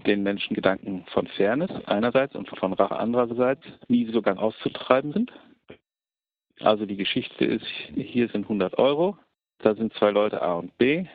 den 0.06 0.22
Menschen 0.22 0.54
Gedanken 0.54 1.06
von 1.08 1.26
Fairness 1.26 1.72
einerseits 1.86 2.36
und 2.36 2.48
von 2.50 2.72
Rache 2.72 2.96
andererseits 2.96 3.64
nie 3.88 4.04
so 4.12 4.22
ganz 4.22 4.38
auszutreiben 4.38 5.12
sind. 5.12 5.32
Also 6.60 6.86
die 6.86 6.96
Geschichte 6.96 7.44
ist, 7.44 7.66
hier 7.96 8.28
sind 8.28 8.44
100 8.44 8.78
Euro, 8.78 9.18
da 9.58 9.74
sind 9.74 9.92
zwei 9.94 10.10
Leute 10.10 10.42
A 10.42 10.54
und 10.54 10.76
B. 10.78 11.06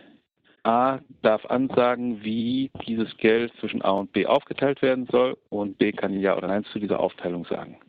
A 0.63 0.99
darf 1.23 1.45
ansagen, 1.47 2.23
wie 2.23 2.71
dieses 2.85 3.15
Geld 3.17 3.51
zwischen 3.59 3.81
A 3.81 3.91
und 3.91 4.11
B 4.11 4.25
aufgeteilt 4.25 4.81
werden 4.81 5.07
soll 5.11 5.37
und 5.49 5.77
B 5.77 5.91
kann 5.91 6.19
Ja 6.19 6.37
oder 6.37 6.47
Nein 6.47 6.63
zu 6.65 6.79
dieser 6.79 6.99
Aufteilung 6.99 7.45
sagen. 7.45 7.79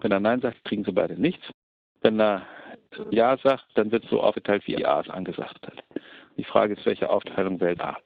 Wenn 0.00 0.12
er 0.12 0.20
Nein 0.20 0.40
sagt, 0.40 0.64
kriegen 0.64 0.84
sie 0.84 0.92
beide 0.92 1.20
nichts. 1.20 1.50
Wenn 2.00 2.20
er 2.20 2.42
Ja 3.10 3.36
sagt, 3.38 3.66
dann 3.74 3.90
wird 3.90 4.04
es 4.04 4.10
so 4.10 4.20
aufgeteilt, 4.20 4.66
wie 4.66 4.84
A 4.84 5.00
es 5.00 5.10
angesagt 5.10 5.66
hat. 5.66 5.82
Die 6.36 6.44
Frage 6.44 6.74
ist, 6.74 6.86
welche 6.86 7.10
Aufteilung 7.10 7.60
wählt 7.60 7.80
A? 7.80 7.96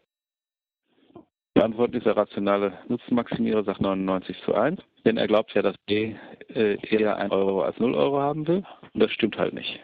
Die 1.54 1.60
Antwort 1.60 1.94
ist, 1.94 2.06
der 2.06 2.16
rationale 2.16 2.78
Nutzenmaximierer 2.88 3.62
sagt 3.62 3.82
99 3.82 4.40
zu 4.42 4.54
1, 4.54 4.80
denn 5.04 5.18
er 5.18 5.26
glaubt 5.26 5.52
ja, 5.52 5.60
dass 5.60 5.76
B 5.86 6.14
äh, 6.48 6.78
eher 6.88 7.16
1 7.18 7.30
Euro 7.30 7.60
als 7.62 7.78
0 7.78 7.94
Euro 7.94 8.20
haben 8.20 8.48
will. 8.48 8.64
Und 8.94 9.02
das 9.02 9.12
stimmt 9.12 9.36
halt 9.36 9.52
nicht. 9.52 9.78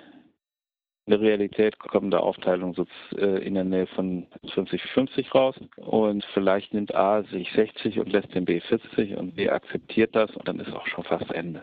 In 1.09 1.13
der 1.13 1.21
Realität 1.23 1.79
kommen 1.79 2.11
da 2.11 2.19
Aufteilungen 2.19 2.75
so 2.75 2.85
äh, 3.17 3.43
in 3.43 3.55
der 3.55 3.65
Nähe 3.65 3.87
von 3.87 4.27
50-50 4.45 5.33
raus 5.33 5.55
und 5.77 6.23
vielleicht 6.35 6.75
nimmt 6.75 6.95
A 6.95 7.23
sich 7.23 7.51
60 7.53 7.99
und 7.99 8.13
lässt 8.13 8.35
den 8.35 8.45
B 8.45 8.61
40 8.61 9.17
und 9.17 9.35
B 9.35 9.49
akzeptiert 9.49 10.15
das 10.15 10.31
und 10.37 10.47
dann 10.47 10.61
ist 10.61 10.71
auch 10.71 10.87
schon 10.87 11.05
fast 11.05 11.31
Ende. 11.31 11.63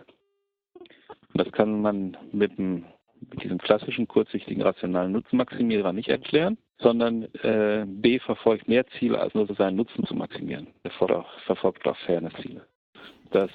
Und 0.80 1.36
das 1.36 1.52
kann 1.52 1.80
man 1.80 2.18
mit, 2.32 2.58
dem, 2.58 2.86
mit 3.20 3.44
diesem 3.44 3.60
klassischen 3.60 4.08
kurzsichtigen 4.08 4.64
rationalen 4.64 5.12
Nutzenmaximierer 5.12 5.94
nicht 5.94 6.10
erklären, 6.10 6.58
sondern 6.80 7.26
äh, 7.44 7.86
B 7.86 8.18
verfolgt 8.18 8.68
mehr 8.68 8.88
Ziele, 8.98 9.20
als 9.20 9.36
nur 9.36 9.46
seinen 9.54 9.76
Nutzen 9.76 10.08
zu 10.08 10.16
maximieren. 10.16 10.70
Er 10.82 10.90
verfolgt 11.46 11.88
auch 11.88 11.98
Fairness-Ziele. 11.98 12.66
Das 13.30 13.52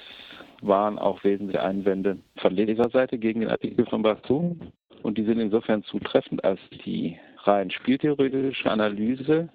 waren 0.63 1.01
auch 1.01 1.25
wesentliche 1.25 1.65
Einwände 1.65 2.19
von 2.37 2.55
Leserseite 2.55 3.19
gegen 3.19 3.41
den 3.41 3.51
Artikel 3.51 3.87
von 3.87 4.03
Baston. 4.03 4.73
Und 5.03 5.19
die 5.19 5.25
sind 5.25 5.41
insofern 5.41 5.83
zutreffend, 5.85 6.45
als 6.45 6.61
die 6.85 7.19
rein 7.45 7.71
spieltheoretische 7.71 8.71
Analyse 8.71 9.49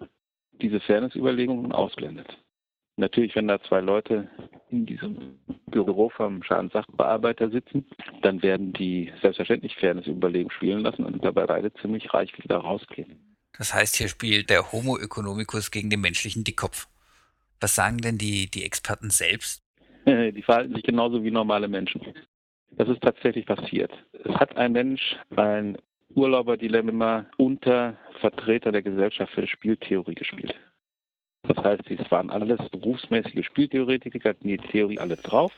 diese 0.62 0.80
Fairness-Überlegungen 0.80 1.72
ausblendet. 1.72 2.28
Natürlich, 2.98 3.36
wenn 3.36 3.48
da 3.48 3.62
zwei 3.62 3.82
Leute 3.82 4.30
in 4.70 4.86
diesem 4.86 5.38
Büro 5.68 6.10
vom 6.10 6.42
Schadenssachbearbeiter 6.44 7.50
sitzen, 7.50 7.86
dann 8.22 8.42
werden 8.42 8.72
die 8.72 9.12
selbstverständlich 9.22 9.76
Fairness-Überlegungen 9.76 10.52
spielen 10.52 10.80
lassen 10.80 11.04
und 11.04 11.24
dabei 11.24 11.46
beide 11.46 11.74
ziemlich 11.74 12.14
reich 12.14 12.32
wieder 12.42 12.58
rausgehen. 12.58 13.36
Das 13.58 13.74
heißt, 13.74 13.98
hier 13.98 14.08
spielt 14.08 14.50
der 14.50 14.72
Homo 14.72 14.98
economicus 14.98 15.72
gegen 15.72 15.90
den 15.90 16.02
menschlichen 16.02 16.44
Dickkopf. 16.44 16.88
Was 17.60 17.76
sagen 17.76 17.98
denn 17.98 18.18
die, 18.18 18.50
die 18.50 18.64
Experten 18.64 19.10
selbst? 19.10 19.62
Die 20.06 20.44
verhalten 20.44 20.76
sich 20.76 20.84
genauso 20.84 21.24
wie 21.24 21.32
normale 21.32 21.68
Menschen. 21.68 22.00
Das 22.78 22.90
ist 22.90 23.02
tatsächlich 23.02 23.46
passiert. 23.46 23.92
Es 24.24 24.36
hat 24.36 24.58
ein 24.58 24.74
Mensch 24.74 25.16
ein 25.36 25.78
Urlauberdilemma 26.14 27.26
unter 27.38 27.98
Vertreter 28.20 28.72
der 28.72 28.82
Gesellschaft 28.82 29.34
für 29.34 29.48
Spieltheorie 29.48 30.16
gespielt. 30.16 30.54
Das 31.44 31.58
heißt, 31.64 31.84
es 31.90 32.12
waren 32.12 32.30
alles 32.30 32.60
berufsmäßige 32.70 33.46
Spieltheoretiker, 33.46 34.30
hatten 34.30 34.48
die 34.48 34.58
Theorie 34.58 35.00
alle 35.00 35.16
drauf, 35.16 35.52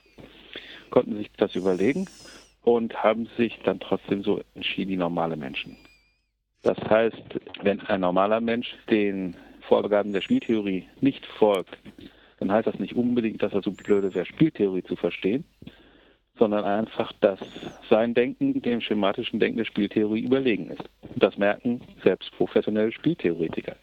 konnten 0.90 1.18
sich 1.18 1.32
das 1.38 1.56
überlegen 1.56 2.08
und 2.64 3.04
haben 3.04 3.30
sich 3.38 3.58
dann 3.64 3.80
trotzdem 3.80 4.24
so 4.24 4.42
entschieden, 4.56 4.90
die 4.90 4.98
normale 4.98 5.38
Menschen. 5.38 5.78
Das 6.64 6.78
heißt, 6.90 7.40
wenn 7.62 7.80
ein 7.82 8.02
normaler 8.02 8.42
Mensch 8.42 8.76
den 8.90 9.36
Vorgaben 9.62 10.12
der 10.12 10.22
Spieltheorie 10.22 10.88
nicht 11.02 11.26
folgt, 11.26 11.78
dann 12.40 12.52
heißt 12.52 12.68
das 12.68 12.80
nicht 12.80 12.96
unbedingt, 12.96 13.42
dass 13.42 13.54
er 13.54 13.62
so 13.62 13.72
blöde 13.72 14.14
wäre, 14.14 14.26
Spieltheorie 14.26 14.84
zu 14.84 14.96
verstehen, 14.96 15.46
sondern 16.38 16.64
einfach, 16.64 17.12
dass 17.22 17.40
sein 17.90 18.14
Denken 18.14 18.62
dem 18.62 18.82
schematischen 18.82 19.40
Denken 19.40 19.58
der 19.58 19.66
Spieltheorie 19.66 20.22
überlegen 20.22 20.70
ist. 20.70 20.84
Das 21.16 21.38
merken 21.38 21.82
selbst 22.04 22.32
professionelle 22.32 22.92
Spieltheoretiker. 22.92 23.76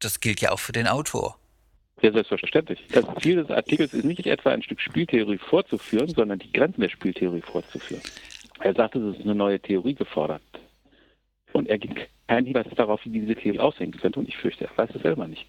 Das 0.00 0.20
gilt 0.20 0.40
ja 0.40 0.52
auch 0.52 0.58
für 0.58 0.72
den 0.72 0.86
Autor. 0.86 1.36
Ja, 2.02 2.12
selbstverständlich. 2.12 2.82
Das 2.92 3.04
Ziel 3.20 3.36
des 3.36 3.50
Artikels 3.50 3.92
ist 3.92 4.04
nicht 4.04 4.26
etwa 4.26 4.50
ein 4.50 4.62
Stück 4.62 4.80
Spieltheorie 4.80 5.36
vorzuführen, 5.36 6.08
sondern 6.08 6.38
die 6.38 6.50
Grenzen 6.50 6.80
der 6.80 6.88
Spieltheorie 6.88 7.42
vorzuführen. 7.42 8.02
Er 8.60 8.74
sagt, 8.74 8.96
es 8.96 9.16
ist 9.16 9.24
eine 9.24 9.34
neue 9.34 9.60
Theorie 9.60 9.94
gefordert. 9.94 10.42
Und 11.52 11.68
er 11.68 11.78
gibt 11.78 12.08
keinen 12.28 12.46
Hinweis 12.46 12.66
darauf, 12.76 13.04
wie 13.04 13.10
diese 13.10 13.34
Theorie 13.34 13.58
aussehen 13.58 13.92
könnte. 13.92 14.20
Und 14.20 14.28
ich 14.28 14.36
fürchte, 14.36 14.64
er 14.64 14.76
weiß 14.76 14.94
es 14.94 15.02
selber 15.02 15.26
nicht. 15.26 15.46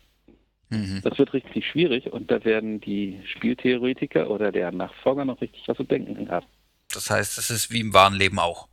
Mhm. 0.72 1.02
Das 1.04 1.20
wird 1.20 1.34
richtig 1.34 1.68
schwierig 1.68 2.12
und 2.12 2.32
da 2.32 2.44
werden 2.46 2.80
die 2.80 3.22
Spieltheoretiker 3.26 4.30
oder 4.30 4.54
deren 4.54 4.78
Nachfolger 4.78 5.26
noch 5.26 5.42
richtig 5.42 5.68
was 5.68 5.76
zu 5.76 5.84
denken 5.84 6.30
haben. 6.30 6.46
Das 6.94 7.10
heißt, 7.10 7.38
es 7.38 7.50
ist 7.50 7.72
wie 7.72 7.82
im 7.82 7.94
wahren 7.94 8.16
Leben 8.16 8.40
auch. 8.40 8.68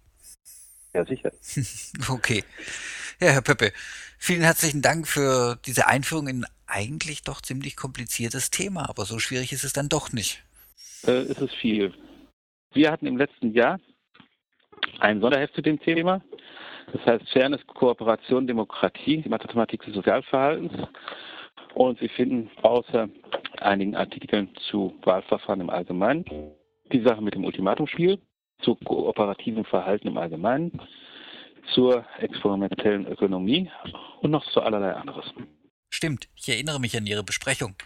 Ja, 0.94 1.04
sicher. 1.04 1.32
okay. 2.08 2.44
Ja, 3.20 3.30
Herr 3.30 3.42
Pöppe, 3.42 3.72
vielen 4.16 4.42
herzlichen 4.42 4.80
Dank 4.80 5.08
für 5.08 5.58
diese 5.66 5.88
Einführung 5.88 6.28
in 6.28 6.46
eigentlich 6.68 7.24
doch 7.24 7.40
ziemlich 7.40 7.76
kompliziertes 7.76 8.50
Thema, 8.50 8.88
aber 8.88 9.04
so 9.04 9.18
schwierig 9.18 9.52
ist 9.52 9.64
es 9.64 9.72
dann 9.72 9.88
doch 9.88 10.12
nicht. 10.12 10.44
Äh, 11.04 11.24
ist 11.24 11.40
es 11.40 11.52
viel. 11.54 11.94
Wir 12.74 12.92
hatten 12.92 13.06
im 13.06 13.16
letzten 13.16 13.52
Jahr 13.52 13.80
ein 15.00 15.20
Sonderheft 15.20 15.54
zu 15.54 15.62
dem 15.62 15.80
Thema. 15.80 16.22
Das 16.92 17.04
heißt 17.04 17.30
Fairness, 17.30 17.66
Kooperation, 17.66 18.46
Demokratie, 18.46 19.22
die 19.22 19.28
Mathematik 19.28 19.82
des 19.82 19.94
Sozialverhaltens. 19.94 20.72
Und 21.78 22.00
Sie 22.00 22.08
finden 22.08 22.50
außer 22.62 23.08
einigen 23.58 23.94
Artikeln 23.94 24.48
zu 24.68 24.98
Wahlverfahren 25.04 25.60
im 25.60 25.70
Allgemeinen 25.70 26.24
die 26.90 27.02
Sache 27.02 27.22
mit 27.22 27.34
dem 27.34 27.44
Ultimatumspiel, 27.44 28.20
zu 28.62 28.74
kooperativem 28.74 29.64
Verhalten 29.64 30.08
im 30.08 30.18
Allgemeinen, 30.18 30.80
zur 31.72 32.04
experimentellen 32.18 33.06
Ökonomie 33.06 33.70
und 34.20 34.32
noch 34.32 34.44
zu 34.50 34.60
allerlei 34.60 34.92
anderes. 34.92 35.32
Stimmt, 35.88 36.28
ich 36.34 36.48
erinnere 36.48 36.80
mich 36.80 36.96
an 36.96 37.06
Ihre 37.06 37.22
Besprechung. 37.22 37.76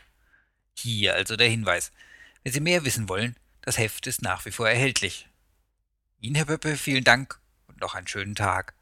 Hier 0.78 1.14
also 1.14 1.36
der 1.36 1.50
Hinweis. 1.50 1.92
Wenn 2.44 2.54
Sie 2.54 2.60
mehr 2.60 2.86
wissen 2.86 3.10
wollen, 3.10 3.36
das 3.60 3.76
Heft 3.76 4.06
ist 4.06 4.22
nach 4.22 4.46
wie 4.46 4.52
vor 4.52 4.70
erhältlich. 4.70 5.28
Ihnen, 6.18 6.36
Herr 6.36 6.46
Pöppe, 6.46 6.76
vielen 6.76 7.04
Dank 7.04 7.38
und 7.68 7.82
noch 7.82 7.94
einen 7.94 8.06
schönen 8.06 8.36
Tag. 8.36 8.72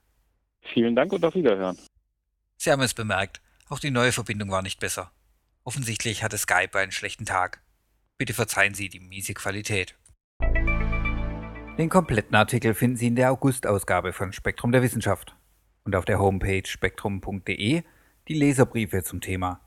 Vielen 0.72 0.94
Dank 0.94 1.12
und 1.12 1.24
auf 1.24 1.34
Wiederhören. 1.34 1.76
Sie 2.58 2.70
haben 2.70 2.82
es 2.82 2.94
bemerkt. 2.94 3.40
Auch 3.70 3.78
die 3.78 3.92
neue 3.92 4.10
Verbindung 4.10 4.50
war 4.50 4.62
nicht 4.62 4.80
besser. 4.80 5.12
Offensichtlich 5.62 6.24
hatte 6.24 6.36
Skype 6.36 6.76
einen 6.76 6.90
schlechten 6.90 7.24
Tag. 7.24 7.62
Bitte 8.18 8.34
verzeihen 8.34 8.74
Sie 8.74 8.88
die 8.88 8.98
miese 8.98 9.32
Qualität. 9.32 9.96
Den 11.78 11.88
kompletten 11.88 12.34
Artikel 12.34 12.74
finden 12.74 12.96
Sie 12.96 13.06
in 13.06 13.14
der 13.14 13.30
August-Ausgabe 13.30 14.12
von 14.12 14.32
Spektrum 14.32 14.72
der 14.72 14.82
Wissenschaft 14.82 15.36
und 15.84 15.94
auf 15.94 16.04
der 16.04 16.18
Homepage 16.18 16.66
spektrum.de 16.66 17.84
die 18.26 18.34
Leserbriefe 18.34 19.04
zum 19.04 19.20
Thema. 19.20 19.60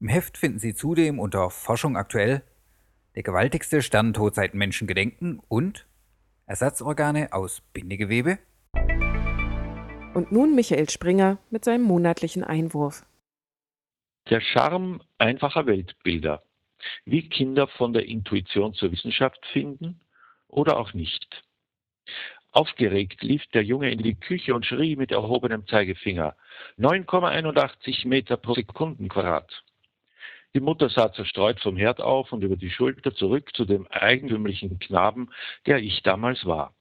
Im 0.00 0.08
Heft 0.08 0.38
finden 0.38 0.58
Sie 0.58 0.74
zudem 0.74 1.18
unter 1.18 1.50
Forschung 1.50 1.98
aktuell 1.98 2.42
der 3.14 3.22
gewaltigste 3.22 3.82
Sternentod 3.82 4.34
seit 4.34 4.54
Menschengedenken 4.54 5.38
und 5.48 5.86
Ersatzorgane 6.46 7.34
aus 7.34 7.60
Bindegewebe 7.74 8.38
und 10.14 10.32
nun 10.32 10.54
Michael 10.54 10.88
Springer 10.90 11.38
mit 11.50 11.64
seinem 11.64 11.82
monatlichen 11.82 12.44
Einwurf. 12.44 13.04
Der 14.30 14.40
Charme 14.40 15.02
einfacher 15.18 15.66
Weltbilder. 15.66 16.42
Wie 17.04 17.28
Kinder 17.28 17.68
von 17.68 17.92
der 17.92 18.06
Intuition 18.06 18.74
zur 18.74 18.92
Wissenschaft 18.92 19.44
finden 19.46 20.00
oder 20.48 20.78
auch 20.78 20.94
nicht. 20.94 21.44
Aufgeregt 22.50 23.22
lief 23.22 23.46
der 23.54 23.64
Junge 23.64 23.90
in 23.90 24.02
die 24.02 24.14
Küche 24.14 24.54
und 24.54 24.66
schrie 24.66 24.96
mit 24.96 25.10
erhobenem 25.10 25.66
Zeigefinger 25.66 26.36
9,81 26.78 28.06
Meter 28.06 28.36
pro 28.36 28.54
Sekundenquadrat. 28.54 29.62
Die 30.54 30.60
Mutter 30.60 30.90
sah 30.90 31.12
zerstreut 31.12 31.60
vom 31.60 31.78
Herd 31.78 32.02
auf 32.02 32.30
und 32.32 32.42
über 32.42 32.56
die 32.56 32.70
Schulter 32.70 33.14
zurück 33.14 33.56
zu 33.56 33.64
dem 33.64 33.86
eigentümlichen 33.86 34.78
Knaben, 34.78 35.30
der 35.64 35.78
ich 35.78 36.02
damals 36.02 36.44
war. 36.44 36.74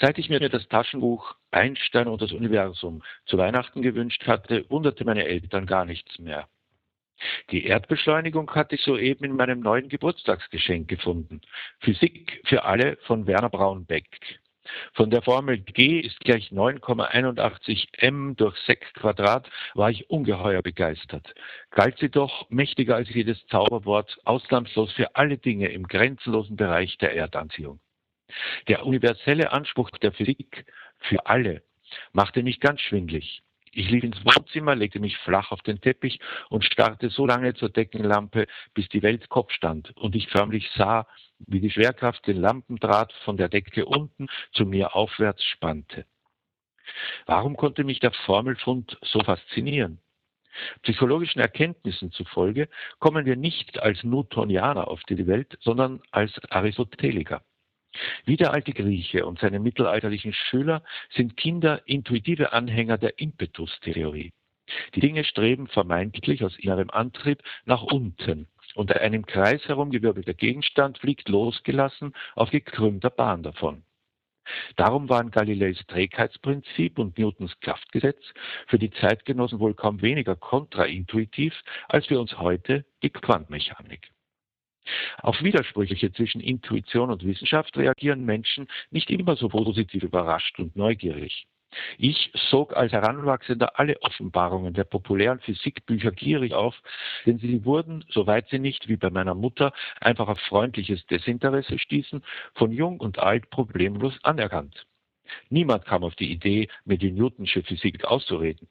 Seit 0.00 0.18
ich 0.18 0.28
mir 0.28 0.40
das 0.40 0.68
Taschenbuch 0.68 1.34
Einstein 1.50 2.08
und 2.08 2.20
das 2.20 2.32
Universum 2.32 3.02
zu 3.26 3.38
Weihnachten 3.38 3.82
gewünscht 3.82 4.26
hatte, 4.26 4.68
wunderte 4.70 5.04
meine 5.04 5.24
Eltern 5.24 5.66
gar 5.66 5.84
nichts 5.84 6.18
mehr. 6.18 6.48
Die 7.50 7.64
Erdbeschleunigung 7.64 8.50
hatte 8.54 8.74
ich 8.74 8.82
soeben 8.82 9.24
in 9.24 9.36
meinem 9.36 9.60
neuen 9.60 9.88
Geburtstagsgeschenk 9.88 10.88
gefunden. 10.88 11.40
Physik 11.80 12.42
für 12.44 12.64
alle 12.64 12.96
von 13.06 13.26
Werner 13.26 13.50
Braunbeck. 13.50 14.20
Von 14.94 15.10
der 15.10 15.22
Formel 15.22 15.58
G 15.58 16.00
ist 16.00 16.20
gleich 16.20 16.50
9,81 16.50 17.86
m 17.98 18.34
durch 18.36 18.56
Sec 18.60 18.94
Quadrat 18.94 19.50
war 19.74 19.90
ich 19.90 20.08
ungeheuer 20.08 20.62
begeistert. 20.62 21.34
Galt 21.70 21.98
sie 21.98 22.08
doch 22.08 22.48
mächtiger 22.50 22.96
als 22.96 23.10
jedes 23.10 23.46
Zauberwort, 23.48 24.18
ausnahmslos 24.24 24.92
für 24.92 25.14
alle 25.16 25.36
Dinge 25.36 25.68
im 25.68 25.86
grenzenlosen 25.86 26.56
Bereich 26.56 26.96
der 26.98 27.14
Erdanziehung. 27.14 27.78
Der 28.68 28.86
universelle 28.86 29.52
Anspruch 29.52 29.90
der 29.90 30.12
Physik 30.12 30.66
für 30.98 31.26
alle 31.26 31.62
machte 32.12 32.42
mich 32.42 32.60
ganz 32.60 32.80
schwindlig. 32.80 33.42
Ich 33.76 33.90
lief 33.90 34.04
ins 34.04 34.24
Wohnzimmer, 34.24 34.76
legte 34.76 35.00
mich 35.00 35.18
flach 35.18 35.50
auf 35.50 35.60
den 35.62 35.80
Teppich 35.80 36.20
und 36.48 36.64
starrte 36.64 37.10
so 37.10 37.26
lange 37.26 37.54
zur 37.54 37.70
Deckenlampe, 37.70 38.46
bis 38.72 38.88
die 38.88 39.02
Welt 39.02 39.28
Kopf 39.28 39.52
stand 39.52 39.96
und 39.96 40.14
ich 40.14 40.28
förmlich 40.28 40.70
sah, 40.76 41.08
wie 41.38 41.60
die 41.60 41.70
Schwerkraft 41.70 42.24
den 42.26 42.40
Lampendraht 42.40 43.12
von 43.24 43.36
der 43.36 43.48
Decke 43.48 43.84
unten 43.84 44.28
zu 44.52 44.64
mir 44.64 44.94
aufwärts 44.94 45.42
spannte. 45.44 46.06
Warum 47.26 47.56
konnte 47.56 47.82
mich 47.82 47.98
der 47.98 48.12
Formelfund 48.12 48.96
so 49.02 49.20
faszinieren? 49.20 50.00
Psychologischen 50.82 51.40
Erkenntnissen 51.40 52.12
zufolge 52.12 52.68
kommen 53.00 53.26
wir 53.26 53.34
nicht 53.34 53.80
als 53.80 54.04
Newtonianer 54.04 54.86
auf 54.86 55.02
die 55.02 55.26
Welt, 55.26 55.58
sondern 55.60 56.00
als 56.12 56.32
Aristoteliker. 56.50 57.42
Wie 58.24 58.36
der 58.36 58.52
alte 58.52 58.72
Grieche 58.72 59.26
und 59.26 59.38
seine 59.38 59.60
mittelalterlichen 59.60 60.32
Schüler 60.32 60.82
sind 61.10 61.36
Kinder 61.36 61.82
intuitive 61.86 62.52
Anhänger 62.52 62.98
der 62.98 63.18
Impetus-Theorie. 63.18 64.32
Die 64.94 65.00
Dinge 65.00 65.24
streben 65.24 65.68
vermeintlich 65.68 66.42
aus 66.42 66.58
innerem 66.58 66.90
Antrieb 66.90 67.42
nach 67.64 67.82
unten 67.82 68.48
und 68.74 68.92
ein 68.92 69.12
im 69.12 69.26
Kreis 69.26 69.62
herumgewirbelter 69.68 70.34
Gegenstand 70.34 70.98
fliegt 70.98 71.28
losgelassen 71.28 72.14
auf 72.34 72.50
gekrümmter 72.50 73.10
Bahn 73.10 73.42
davon. 73.42 73.84
Darum 74.76 75.08
waren 75.08 75.30
Galileis 75.30 75.78
Trägheitsprinzip 75.86 76.98
und 76.98 77.18
Newtons 77.18 77.58
Kraftgesetz 77.60 78.22
für 78.66 78.78
die 78.78 78.90
Zeitgenossen 78.90 79.58
wohl 79.58 79.74
kaum 79.74 80.02
weniger 80.02 80.36
kontraintuitiv 80.36 81.54
als 81.88 82.06
für 82.06 82.20
uns 82.20 82.38
heute 82.38 82.84
die 83.02 83.10
Quantenmechanik. 83.10 84.13
Auf 85.22 85.42
Widersprüche 85.42 86.12
zwischen 86.12 86.40
Intuition 86.40 87.10
und 87.10 87.24
Wissenschaft 87.24 87.76
reagieren 87.76 88.24
Menschen 88.24 88.68
nicht 88.90 89.10
immer 89.10 89.36
so 89.36 89.48
positiv 89.48 90.02
überrascht 90.02 90.58
und 90.58 90.76
neugierig. 90.76 91.46
Ich 91.98 92.30
sog 92.34 92.76
als 92.76 92.92
Heranwachsender 92.92 93.78
alle 93.78 94.00
Offenbarungen 94.02 94.74
der 94.74 94.84
populären 94.84 95.40
Physikbücher 95.40 96.12
gierig 96.12 96.52
auf, 96.54 96.80
denn 97.26 97.38
sie 97.38 97.64
wurden, 97.64 98.04
soweit 98.10 98.48
sie 98.48 98.58
nicht, 98.58 98.88
wie 98.88 98.96
bei 98.96 99.10
meiner 99.10 99.34
Mutter, 99.34 99.72
einfach 100.00 100.28
auf 100.28 100.38
freundliches 100.40 101.04
Desinteresse 101.06 101.78
stießen, 101.78 102.22
von 102.54 102.72
jung 102.72 103.00
und 103.00 103.18
alt 103.18 103.50
problemlos 103.50 104.16
anerkannt. 104.22 104.86
Niemand 105.48 105.84
kam 105.84 106.04
auf 106.04 106.14
die 106.16 106.30
Idee, 106.30 106.68
mir 106.84 106.98
die 106.98 107.10
Newtonsche 107.10 107.62
Physik 107.62 108.04
auszureden. 108.04 108.68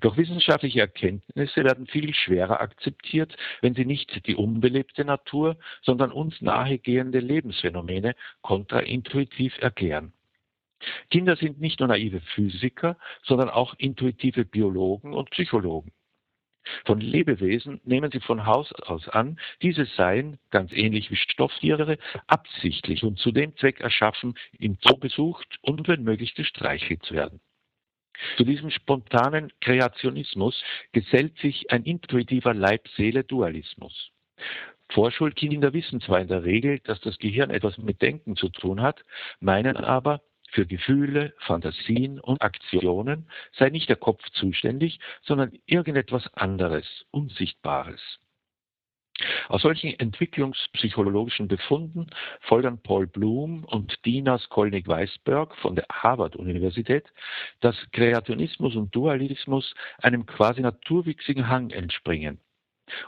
Doch 0.00 0.16
wissenschaftliche 0.16 0.80
Erkenntnisse 0.80 1.64
werden 1.64 1.86
viel 1.86 2.14
schwerer 2.14 2.60
akzeptiert, 2.60 3.36
wenn 3.60 3.74
sie 3.74 3.84
nicht 3.84 4.26
die 4.26 4.34
unbelebte 4.34 5.04
Natur, 5.04 5.56
sondern 5.82 6.12
uns 6.12 6.40
nahegehende 6.40 7.20
Lebensphänomene 7.20 8.14
kontraintuitiv 8.42 9.58
erklären. 9.58 10.12
Kinder 11.10 11.36
sind 11.36 11.60
nicht 11.60 11.80
nur 11.80 11.88
naive 11.88 12.20
Physiker, 12.20 12.96
sondern 13.22 13.50
auch 13.50 13.74
intuitive 13.78 14.44
Biologen 14.44 15.12
und 15.12 15.30
Psychologen. 15.30 15.92
Von 16.84 17.00
Lebewesen 17.00 17.80
nehmen 17.84 18.10
sie 18.10 18.20
von 18.20 18.46
Haus 18.46 18.72
aus 18.72 19.08
an, 19.08 19.40
diese 19.62 19.86
seien, 19.86 20.38
ganz 20.50 20.72
ähnlich 20.72 21.10
wie 21.10 21.16
Stofftiere, 21.16 21.98
absichtlich 22.26 23.02
und 23.02 23.18
zu 23.18 23.32
dem 23.32 23.56
Zweck 23.56 23.80
erschaffen, 23.80 24.34
im 24.58 24.76
Zoo 24.80 24.96
besucht 24.96 25.58
und 25.62 25.88
wenn 25.88 26.02
möglich 26.02 26.34
gestreichelt 26.34 27.02
zu 27.02 27.14
werden. 27.14 27.40
Zu 28.36 28.44
diesem 28.44 28.70
spontanen 28.70 29.52
Kreationismus 29.60 30.62
gesellt 30.92 31.38
sich 31.38 31.70
ein 31.70 31.84
intuitiver 31.84 32.54
Leib-Seele-Dualismus. 32.54 34.10
Vorschulkinder 34.90 35.72
wissen 35.72 36.00
zwar 36.00 36.20
in 36.20 36.28
der 36.28 36.44
Regel, 36.44 36.80
dass 36.80 37.00
das 37.00 37.18
Gehirn 37.18 37.50
etwas 37.50 37.78
mit 37.78 38.02
Denken 38.02 38.36
zu 38.36 38.48
tun 38.48 38.82
hat, 38.82 39.04
meinen 39.38 39.76
aber, 39.76 40.20
für 40.52 40.66
Gefühle, 40.66 41.32
Fantasien 41.38 42.18
und 42.18 42.42
Aktionen 42.42 43.28
sei 43.52 43.70
nicht 43.70 43.88
der 43.88 43.96
Kopf 43.96 44.22
zuständig, 44.30 44.98
sondern 45.22 45.52
irgendetwas 45.66 46.26
anderes, 46.34 47.06
Unsichtbares. 47.12 48.00
Aus 49.48 49.62
solchen 49.62 49.98
entwicklungspsychologischen 49.98 51.48
Befunden 51.48 52.06
folgern 52.40 52.82
Paul 52.82 53.06
Bloom 53.06 53.64
und 53.64 54.04
Dina 54.04 54.38
Skolnick-Weisberg 54.38 55.54
von 55.56 55.76
der 55.76 55.86
Harvard-Universität, 55.90 57.12
dass 57.60 57.76
Kreationismus 57.92 58.76
und 58.76 58.94
Dualismus 58.94 59.74
einem 60.02 60.26
quasi 60.26 60.60
naturwüchsigen 60.60 61.48
Hang 61.48 61.70
entspringen 61.70 62.40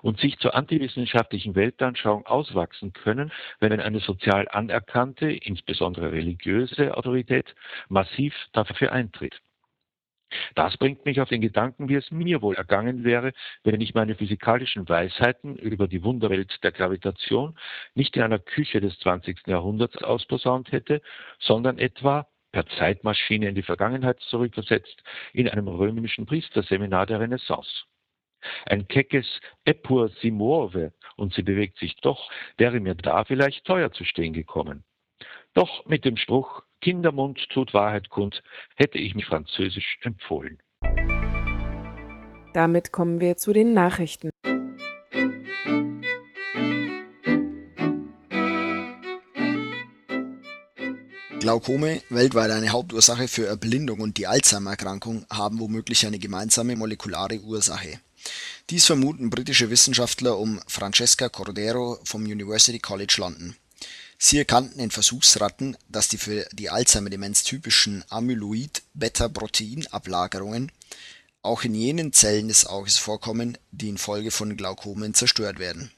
und 0.03 0.19
sich 0.21 0.39
zur 0.39 0.55
antiwissenschaftlichen 0.55 1.55
Weltanschauung 1.55 2.27
auswachsen 2.27 2.93
können, 2.93 3.33
wenn 3.61 3.79
eine 3.81 4.01
sozial 4.01 4.49
anerkannte, 4.49 5.31
insbesondere 5.31 6.13
religiöse 6.13 6.97
Autorität 6.97 7.55
massiv 7.89 8.35
dafür 8.53 8.93
eintritt. 8.93 9.41
Das 10.55 10.77
bringt 10.77 11.05
mich 11.05 11.21
auf 11.21 11.29
den 11.29 11.41
Gedanken, 11.41 11.89
wie 11.89 11.95
es 11.95 12.11
mir 12.11 12.43
wohl 12.43 12.55
ergangen 12.55 13.05
wäre, 13.05 13.33
wenn 13.65 13.81
ich 13.81 13.95
meine 13.95 14.15
physikalischen 14.15 14.89
Weisheiten 14.89 15.57
über 15.57 15.89
die 15.89 16.03
Wunderwelt 16.03 16.63
der 16.63 16.73
Gravitation 16.73 17.59
nicht 17.95 18.17
in 18.17 18.23
einer 18.23 18.39
Küche 18.39 18.81
des 18.81 18.99
20. 19.01 19.47
Jahrhunderts 19.47 20.03
ausposaunt 20.03 20.73
hätte, 20.73 21.03
sondern 21.39 21.79
etwa 21.79 22.27
per 22.53 22.67
Zeitmaschine 22.67 23.49
in 23.49 23.55
die 23.55 23.63
Vergangenheit 23.63 24.21
zurückversetzt 24.21 25.03
in 25.33 25.49
einem 25.49 25.69
römischen 25.69 26.27
Priesterseminar 26.27 27.07
der 27.07 27.21
Renaissance. 27.21 27.85
Ein 28.67 28.89
keckes 28.89 29.27
Eppur 29.65 30.09
si 30.21 30.31
muove 30.31 30.93
und 31.17 31.33
sie 31.33 31.43
bewegt 31.43 31.79
sich 31.79 31.97
doch, 31.97 32.31
wäre 32.59 32.81
mir 32.81 32.95
da 32.95 33.25
vielleicht 33.25 33.65
teuer 33.65 33.93
zu 33.93 34.05
stehen 34.05 34.33
gekommen. 34.33 34.85
Doch 35.55 35.87
mit 35.87 36.05
dem 36.05 36.17
Spruch 36.17 36.63
Kindermund 36.83 37.49
tut 37.51 37.73
Wahrheit 37.73 38.11
kund 38.11 38.43
hätte 38.77 38.99
ich 38.99 39.15
mich 39.15 39.27
Französisch 39.27 39.99
empfohlen. 40.03 40.59
Damit 42.53 42.93
kommen 42.93 43.21
wir 43.21 43.37
zu 43.37 43.53
den 43.53 43.73
Nachrichten. 43.73 44.31
Glaukome, 51.39 52.03
weltweit 52.09 52.51
eine 52.51 52.71
Hauptursache 52.71 53.27
für 53.27 53.47
Erblindung 53.47 54.01
und 54.01 54.17
die 54.19 54.27
Alzheimer-Erkrankung, 54.27 55.27
haben 55.31 55.59
womöglich 55.59 56.07
eine 56.07 56.19
gemeinsame 56.19 56.77
molekulare 56.77 57.41
Ursache. 57.41 57.99
Dies 58.71 58.87
vermuten 58.87 59.31
britische 59.31 59.71
Wissenschaftler 59.71 60.39
um 60.39 60.61
Francesca 60.69 61.29
Cordero 61.29 61.99
vom 62.05 62.23
University 62.23 62.79
College 62.79 63.17
London. 63.19 63.57
Sie 64.25 64.39
erkannten 64.39 64.79
in 64.79 64.93
Versuchsratten, 64.93 65.77
dass 65.89 66.07
die 66.07 66.17
für 66.17 66.47
die 66.53 66.71
Alzheimer-Demenz 66.71 67.43
typischen 67.43 68.05
Amyloid-Beta-Protein-Ablagerungen 68.09 70.71
auch 71.43 71.65
in 71.65 71.75
jenen 71.75 72.13
Zellen 72.13 72.47
des 72.47 72.65
Auges 72.65 72.99
vorkommen, 72.99 73.59
die 73.73 73.89
infolge 73.89 74.31
von 74.31 74.57
Glaukomen 74.57 75.15
zerstört 75.15 75.59
werden. 75.59 75.91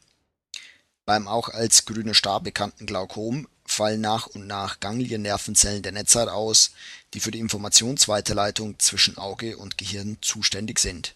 Beim 1.05 1.29
auch 1.29 1.51
als 1.51 1.85
grüner 1.85 2.15
Star 2.15 2.41
bekannten 2.41 2.87
Glaukom 2.87 3.47
fallen 3.67 4.01
nach 4.01 4.27
und 4.29 4.47
nach 4.47 4.81
Gangliennervenzellen 4.81 5.83
der 5.83 5.93
Netzhaut 5.93 6.31
aus, 6.31 6.71
die 7.13 7.21
für 7.21 7.31
die 7.31 7.41
Informationsweiterleitung 7.41 8.79
zwischen 8.79 9.19
Auge 9.19 9.59
und 9.59 9.77
Gehirn 9.77 10.17
zuständig 10.23 10.79
sind. 10.79 11.15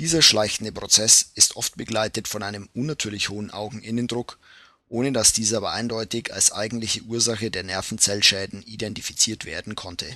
Dieser 0.00 0.22
schleichende 0.22 0.72
Prozess 0.72 1.30
ist 1.36 1.54
oft 1.54 1.76
begleitet 1.76 2.26
von 2.26 2.42
einem 2.42 2.68
unnatürlich 2.74 3.28
hohen 3.28 3.52
Augeninnendruck 3.52 4.40
ohne 4.88 5.12
dass 5.12 5.32
dieser 5.32 5.58
aber 5.58 5.72
eindeutig 5.72 6.32
als 6.32 6.52
eigentliche 6.52 7.02
Ursache 7.02 7.50
der 7.50 7.62
Nervenzellschäden 7.62 8.62
identifiziert 8.62 9.44
werden 9.44 9.74
konnte. 9.74 10.06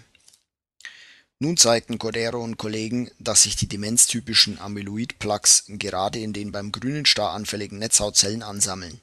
Nun 1.39 1.57
zeigten 1.57 1.99
Cordero 1.99 2.43
und 2.43 2.57
Kollegen, 2.57 3.11
dass 3.19 3.43
sich 3.43 3.57
die 3.57 3.67
demenztypischen 3.67 4.61
Amyloid-Plaques 4.61 5.65
gerade 5.67 6.21
in 6.21 6.33
den 6.33 6.53
beim 6.53 6.71
grünen 6.71 7.05
Star 7.05 7.33
anfälligen 7.33 7.79
Netzhautzellen 7.79 8.43
ansammeln. 8.43 9.01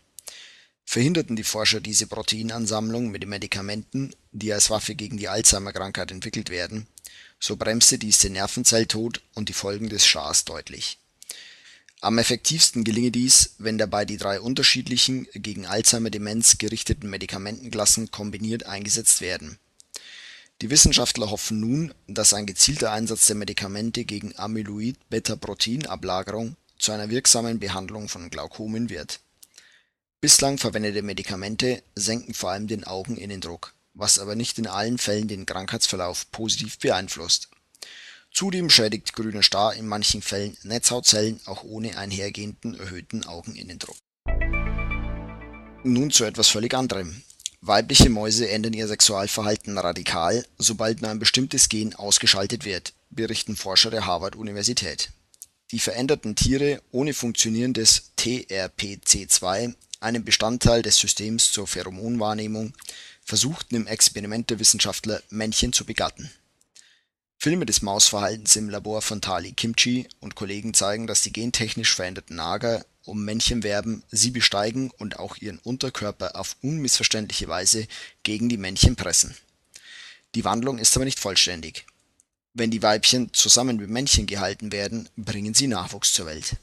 Verhinderten 0.86 1.36
die 1.36 1.44
Forscher 1.44 1.82
diese 1.82 2.08
Proteinansammlung 2.08 3.10
mit 3.10 3.24
den 3.24 3.30
Medikamenten, 3.30 4.16
die 4.32 4.54
als 4.54 4.70
Waffe 4.70 4.96
gegen 4.96 5.18
die 5.18 5.28
Alzheimer-Krankheit 5.28 6.12
entwickelt 6.12 6.50
werden, 6.50 6.88
so 7.40 7.58
bremste 7.58 7.98
dies 7.98 8.20
den 8.20 8.34
Nervenzelltod 8.34 9.22
und 9.36 9.50
die 9.50 9.54
Folgen 9.54 9.90
des 9.90 10.06
Stars 10.06 10.46
deutlich 10.46 10.98
Am 12.02 12.18
effektivsten 12.18 12.86
gelinge 12.86 13.12
dies, 13.12 13.56
wenn 13.58 13.78
dabei 13.78 14.06
die 14.06 14.16
drei 14.16 14.40
unterschiedlichen, 14.40 15.28
gegen 15.34 15.66
Alzheimer-Demenz 15.66 16.58
gerichteten 16.58 17.10
Medikamentenklassen 17.10 18.10
kombiniert 18.10 18.66
eingesetzt 18.66 19.20
werden. 19.20 19.60
Die 20.62 20.70
Wissenschaftler 20.70 21.30
hoffen 21.30 21.60
nun, 21.60 21.94
dass 22.08 22.34
ein 22.34 22.46
gezielter 22.46 22.94
Einsatz 22.94 23.26
der 23.26 23.36
Medikamente 23.36 24.06
gegen 24.06 24.34
Amyloid-Beta-Protein-Ablagerung 24.38 26.56
zu 26.78 26.94
einer 26.94 27.10
wirksamen 27.10 27.60
Behandlung 27.60 28.08
von 28.08 28.30
Glaukomen 28.30 28.90
wird. 28.90 29.20
Bislang 30.22 30.58
verwendete 30.58 31.02
Medikamente 31.02 31.84
senken 31.96 32.34
vor 32.34 32.52
allem 32.52 32.68
den 32.68 32.86
Augeninnendruck, 32.86 33.74
was 33.94 34.20
aber 34.20 34.36
nicht 34.36 34.58
in 34.58 34.68
allen 34.68 35.00
Fällen 35.00 35.28
den 35.28 35.46
Krankheitsverlauf 35.46 36.32
positiv 36.32 36.80
beeinflusst 36.80 37.50
Zudem 38.32 38.70
schädigt 38.70 39.14
grüner 39.14 39.44
Star 39.44 39.74
in 39.74 39.88
manchen 39.88 40.22
Fällen 40.22 40.56
Netzhautzellen 40.64 41.40
auch 41.46 41.64
ohne 41.64 41.98
einhergehenden 41.98 42.80
erhöhten 42.80 43.26
Augeninnendruck. 43.26 43.98
Nun 45.84 46.12
zu 46.12 46.26
etwas 46.26 46.48
völlig 46.50 46.74
anderem. 46.74 47.22
Weibliche 47.62 48.10
Mäuse 48.10 48.50
ändern 48.50 48.74
ihr 48.74 48.88
Sexualverhalten 48.88 49.78
radikal, 49.78 50.46
sobald 50.58 51.02
nur 51.02 51.12
ein 51.12 51.20
bestimmtes 51.20 51.68
Gen 51.68 51.96
ausgeschaltet 51.96 52.64
wird, 52.64 52.94
berichten 53.10 53.56
Forscher 53.56 53.90
der 53.90 54.06
Harvard-Universität. 54.06 55.10
Die 55.72 55.80
veränderten 55.80 56.36
Tiere 56.36 56.82
ohne 56.92 57.14
funktionierendes 57.14 58.12
TRPC2, 58.18 59.74
einem 60.00 60.24
Bestandteil 60.24 60.82
des 60.82 60.98
Systems 60.98 61.52
zur 61.52 61.68
Pheromonwahrnehmung, 61.68 62.74
versuchten 63.22 63.76
im 63.76 63.88
Experiment 63.88 64.50
der 64.50 64.60
Wissenschaftler 64.60 65.22
Männchen 65.30 65.74
zu 65.74 65.86
begatten 65.86 66.32
Filme 67.42 67.66
des 67.66 67.82
Mausverhaltens 67.82 68.58
im 68.58 68.70
Labor 68.70 69.02
von 69.02 69.22
Tali 69.22 69.54
Kimchi 69.54 70.10
und 70.20 70.36
Kollegen 70.36 70.74
zeigen, 70.74 71.08
dass 71.08 71.22
die 71.22 71.32
gentechnisch 71.32 71.96
veränderten 71.96 72.36
Nager 72.36 72.86
um 73.06 73.24
Männchen 73.24 73.64
werben, 73.64 74.04
sie 74.12 74.32
besteigen 74.32 74.92
und 74.98 75.20
auch 75.20 75.38
ihren 75.38 75.58
Unterkörper 75.60 76.36
auf 76.36 76.58
unmissverständliche 76.62 77.48
Weise 77.48 77.88
gegen 78.24 78.50
die 78.50 78.58
Männchen 78.58 78.98
pressen. 78.98 79.38
Die 80.36 80.44
Wandlung 80.44 80.80
ist 80.80 80.98
aber 80.98 81.06
nicht 81.06 81.18
vollständig. 81.18 81.86
Wenn 82.54 82.72
die 82.72 82.84
Weibchen 82.84 83.34
zusammen 83.34 83.78
mit 83.78 83.90
Männchen 83.90 84.28
gehalten 84.28 84.74
werden, 84.74 85.08
bringen 85.16 85.54
sie 85.54 85.68
Nachwuchs 85.68 86.12
zur 86.12 86.26
Welt. 86.26 86.58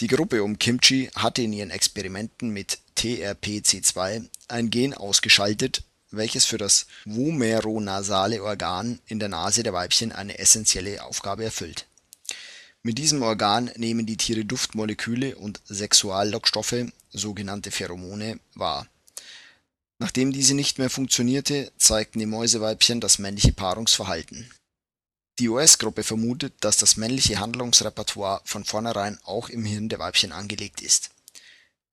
Die 0.00 0.06
Gruppe 0.06 0.44
um 0.44 0.56
Kimchi 0.56 1.10
hatte 1.16 1.42
in 1.42 1.52
ihren 1.52 1.70
Experimenten 1.70 2.50
mit 2.50 2.78
TRPC2 2.96 4.28
ein 4.46 4.70
Gen 4.70 4.94
ausgeschaltet 4.94 5.82
welches 6.16 6.44
für 6.44 6.58
das 6.58 6.86
vomeronasale 7.04 8.42
Organ 8.42 9.00
in 9.06 9.18
der 9.18 9.28
Nase 9.28 9.62
der 9.62 9.72
Weibchen 9.72 10.12
eine 10.12 10.38
essentielle 10.38 11.02
Aufgabe 11.04 11.44
erfüllt. 11.44 11.86
Mit 12.82 12.98
diesem 12.98 13.22
Organ 13.22 13.70
nehmen 13.76 14.06
die 14.06 14.16
Tiere 14.16 14.44
Duftmoleküle 14.44 15.36
und 15.36 15.60
Sexuallockstoffe, 15.66 16.86
sogenannte 17.10 17.70
Pheromone, 17.70 18.38
wahr. 18.54 18.86
Nachdem 19.98 20.32
diese 20.32 20.54
nicht 20.54 20.78
mehr 20.78 20.90
funktionierte, 20.90 21.72
zeigten 21.78 22.18
die 22.18 22.26
Mäuseweibchen 22.26 23.00
das 23.00 23.18
männliche 23.18 23.52
Paarungsverhalten. 23.52 24.50
Die 25.38 25.48
US-Gruppe 25.48 26.02
vermutet, 26.02 26.52
dass 26.60 26.76
das 26.76 26.96
männliche 26.96 27.38
Handlungsrepertoire 27.38 28.40
von 28.44 28.64
vornherein 28.64 29.18
auch 29.24 29.48
im 29.48 29.64
Hirn 29.64 29.88
der 29.88 29.98
Weibchen 29.98 30.32
angelegt 30.32 30.80
ist 30.80 31.10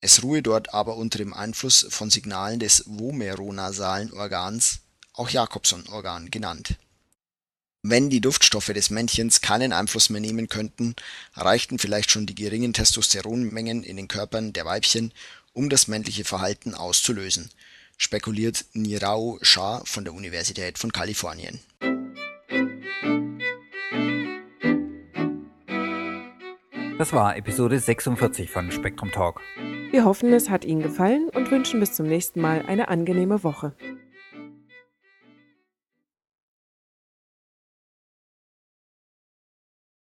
es 0.02 0.24
ruhe 0.24 0.42
dort 0.42 0.74
aber 0.74 0.98
unter 0.98 1.20
dem 1.20 1.34
Einfluss 1.34 1.86
von 1.90 2.10
Signalen 2.10 2.60
des 2.60 2.84
vomeronasalen 2.88 4.12
Organs, 4.14 4.80
auch 5.14 5.30
Jacobson-Organ 5.30 6.32
genannt. 6.32 6.76
Wenn 7.84 8.10
die 8.10 8.22
Duftstoffe 8.22 8.74
des 8.74 8.90
Männchens 8.90 9.42
keinen 9.42 9.74
Einfluss 9.74 10.10
mehr 10.10 10.22
nehmen 10.22 10.50
könnten, 10.50 10.96
reichten 11.36 11.80
vielleicht 11.80 12.12
schon 12.12 12.26
die 12.26 12.36
geringen 12.36 12.74
Testosteronmengen 12.74 13.84
in 13.84 13.98
den 13.98 14.08
Körpern 14.08 14.54
der 14.54 14.66
Weibchen, 14.66 15.14
um 15.54 15.70
das 15.70 15.88
männliche 15.88 16.24
Verhalten 16.24 16.76
auszulösen, 16.76 17.50
spekuliert 17.98 18.66
Nirao 18.74 19.40
Shah 19.42 19.84
von 19.86 20.04
der 20.04 20.14
Universität 20.14 20.78
von 20.78 20.92
Kalifornien. 20.92 21.60
Das 27.02 27.14
war 27.14 27.36
Episode 27.36 27.80
46 27.80 28.52
von 28.52 28.72
Spektrum 28.72 29.10
Talk. 29.10 29.42
Wir 29.90 30.06
hoffen, 30.06 30.32
es 30.34 30.52
hat 30.52 30.64
Ihnen 30.64 30.84
gefallen 30.84 31.30
und 31.34 31.50
wünschen 31.50 31.80
bis 31.80 31.94
zum 31.94 32.06
nächsten 32.06 32.42
Mal 32.42 32.64
eine 32.68 32.90
angenehme 32.90 33.44
Woche. 33.44 33.74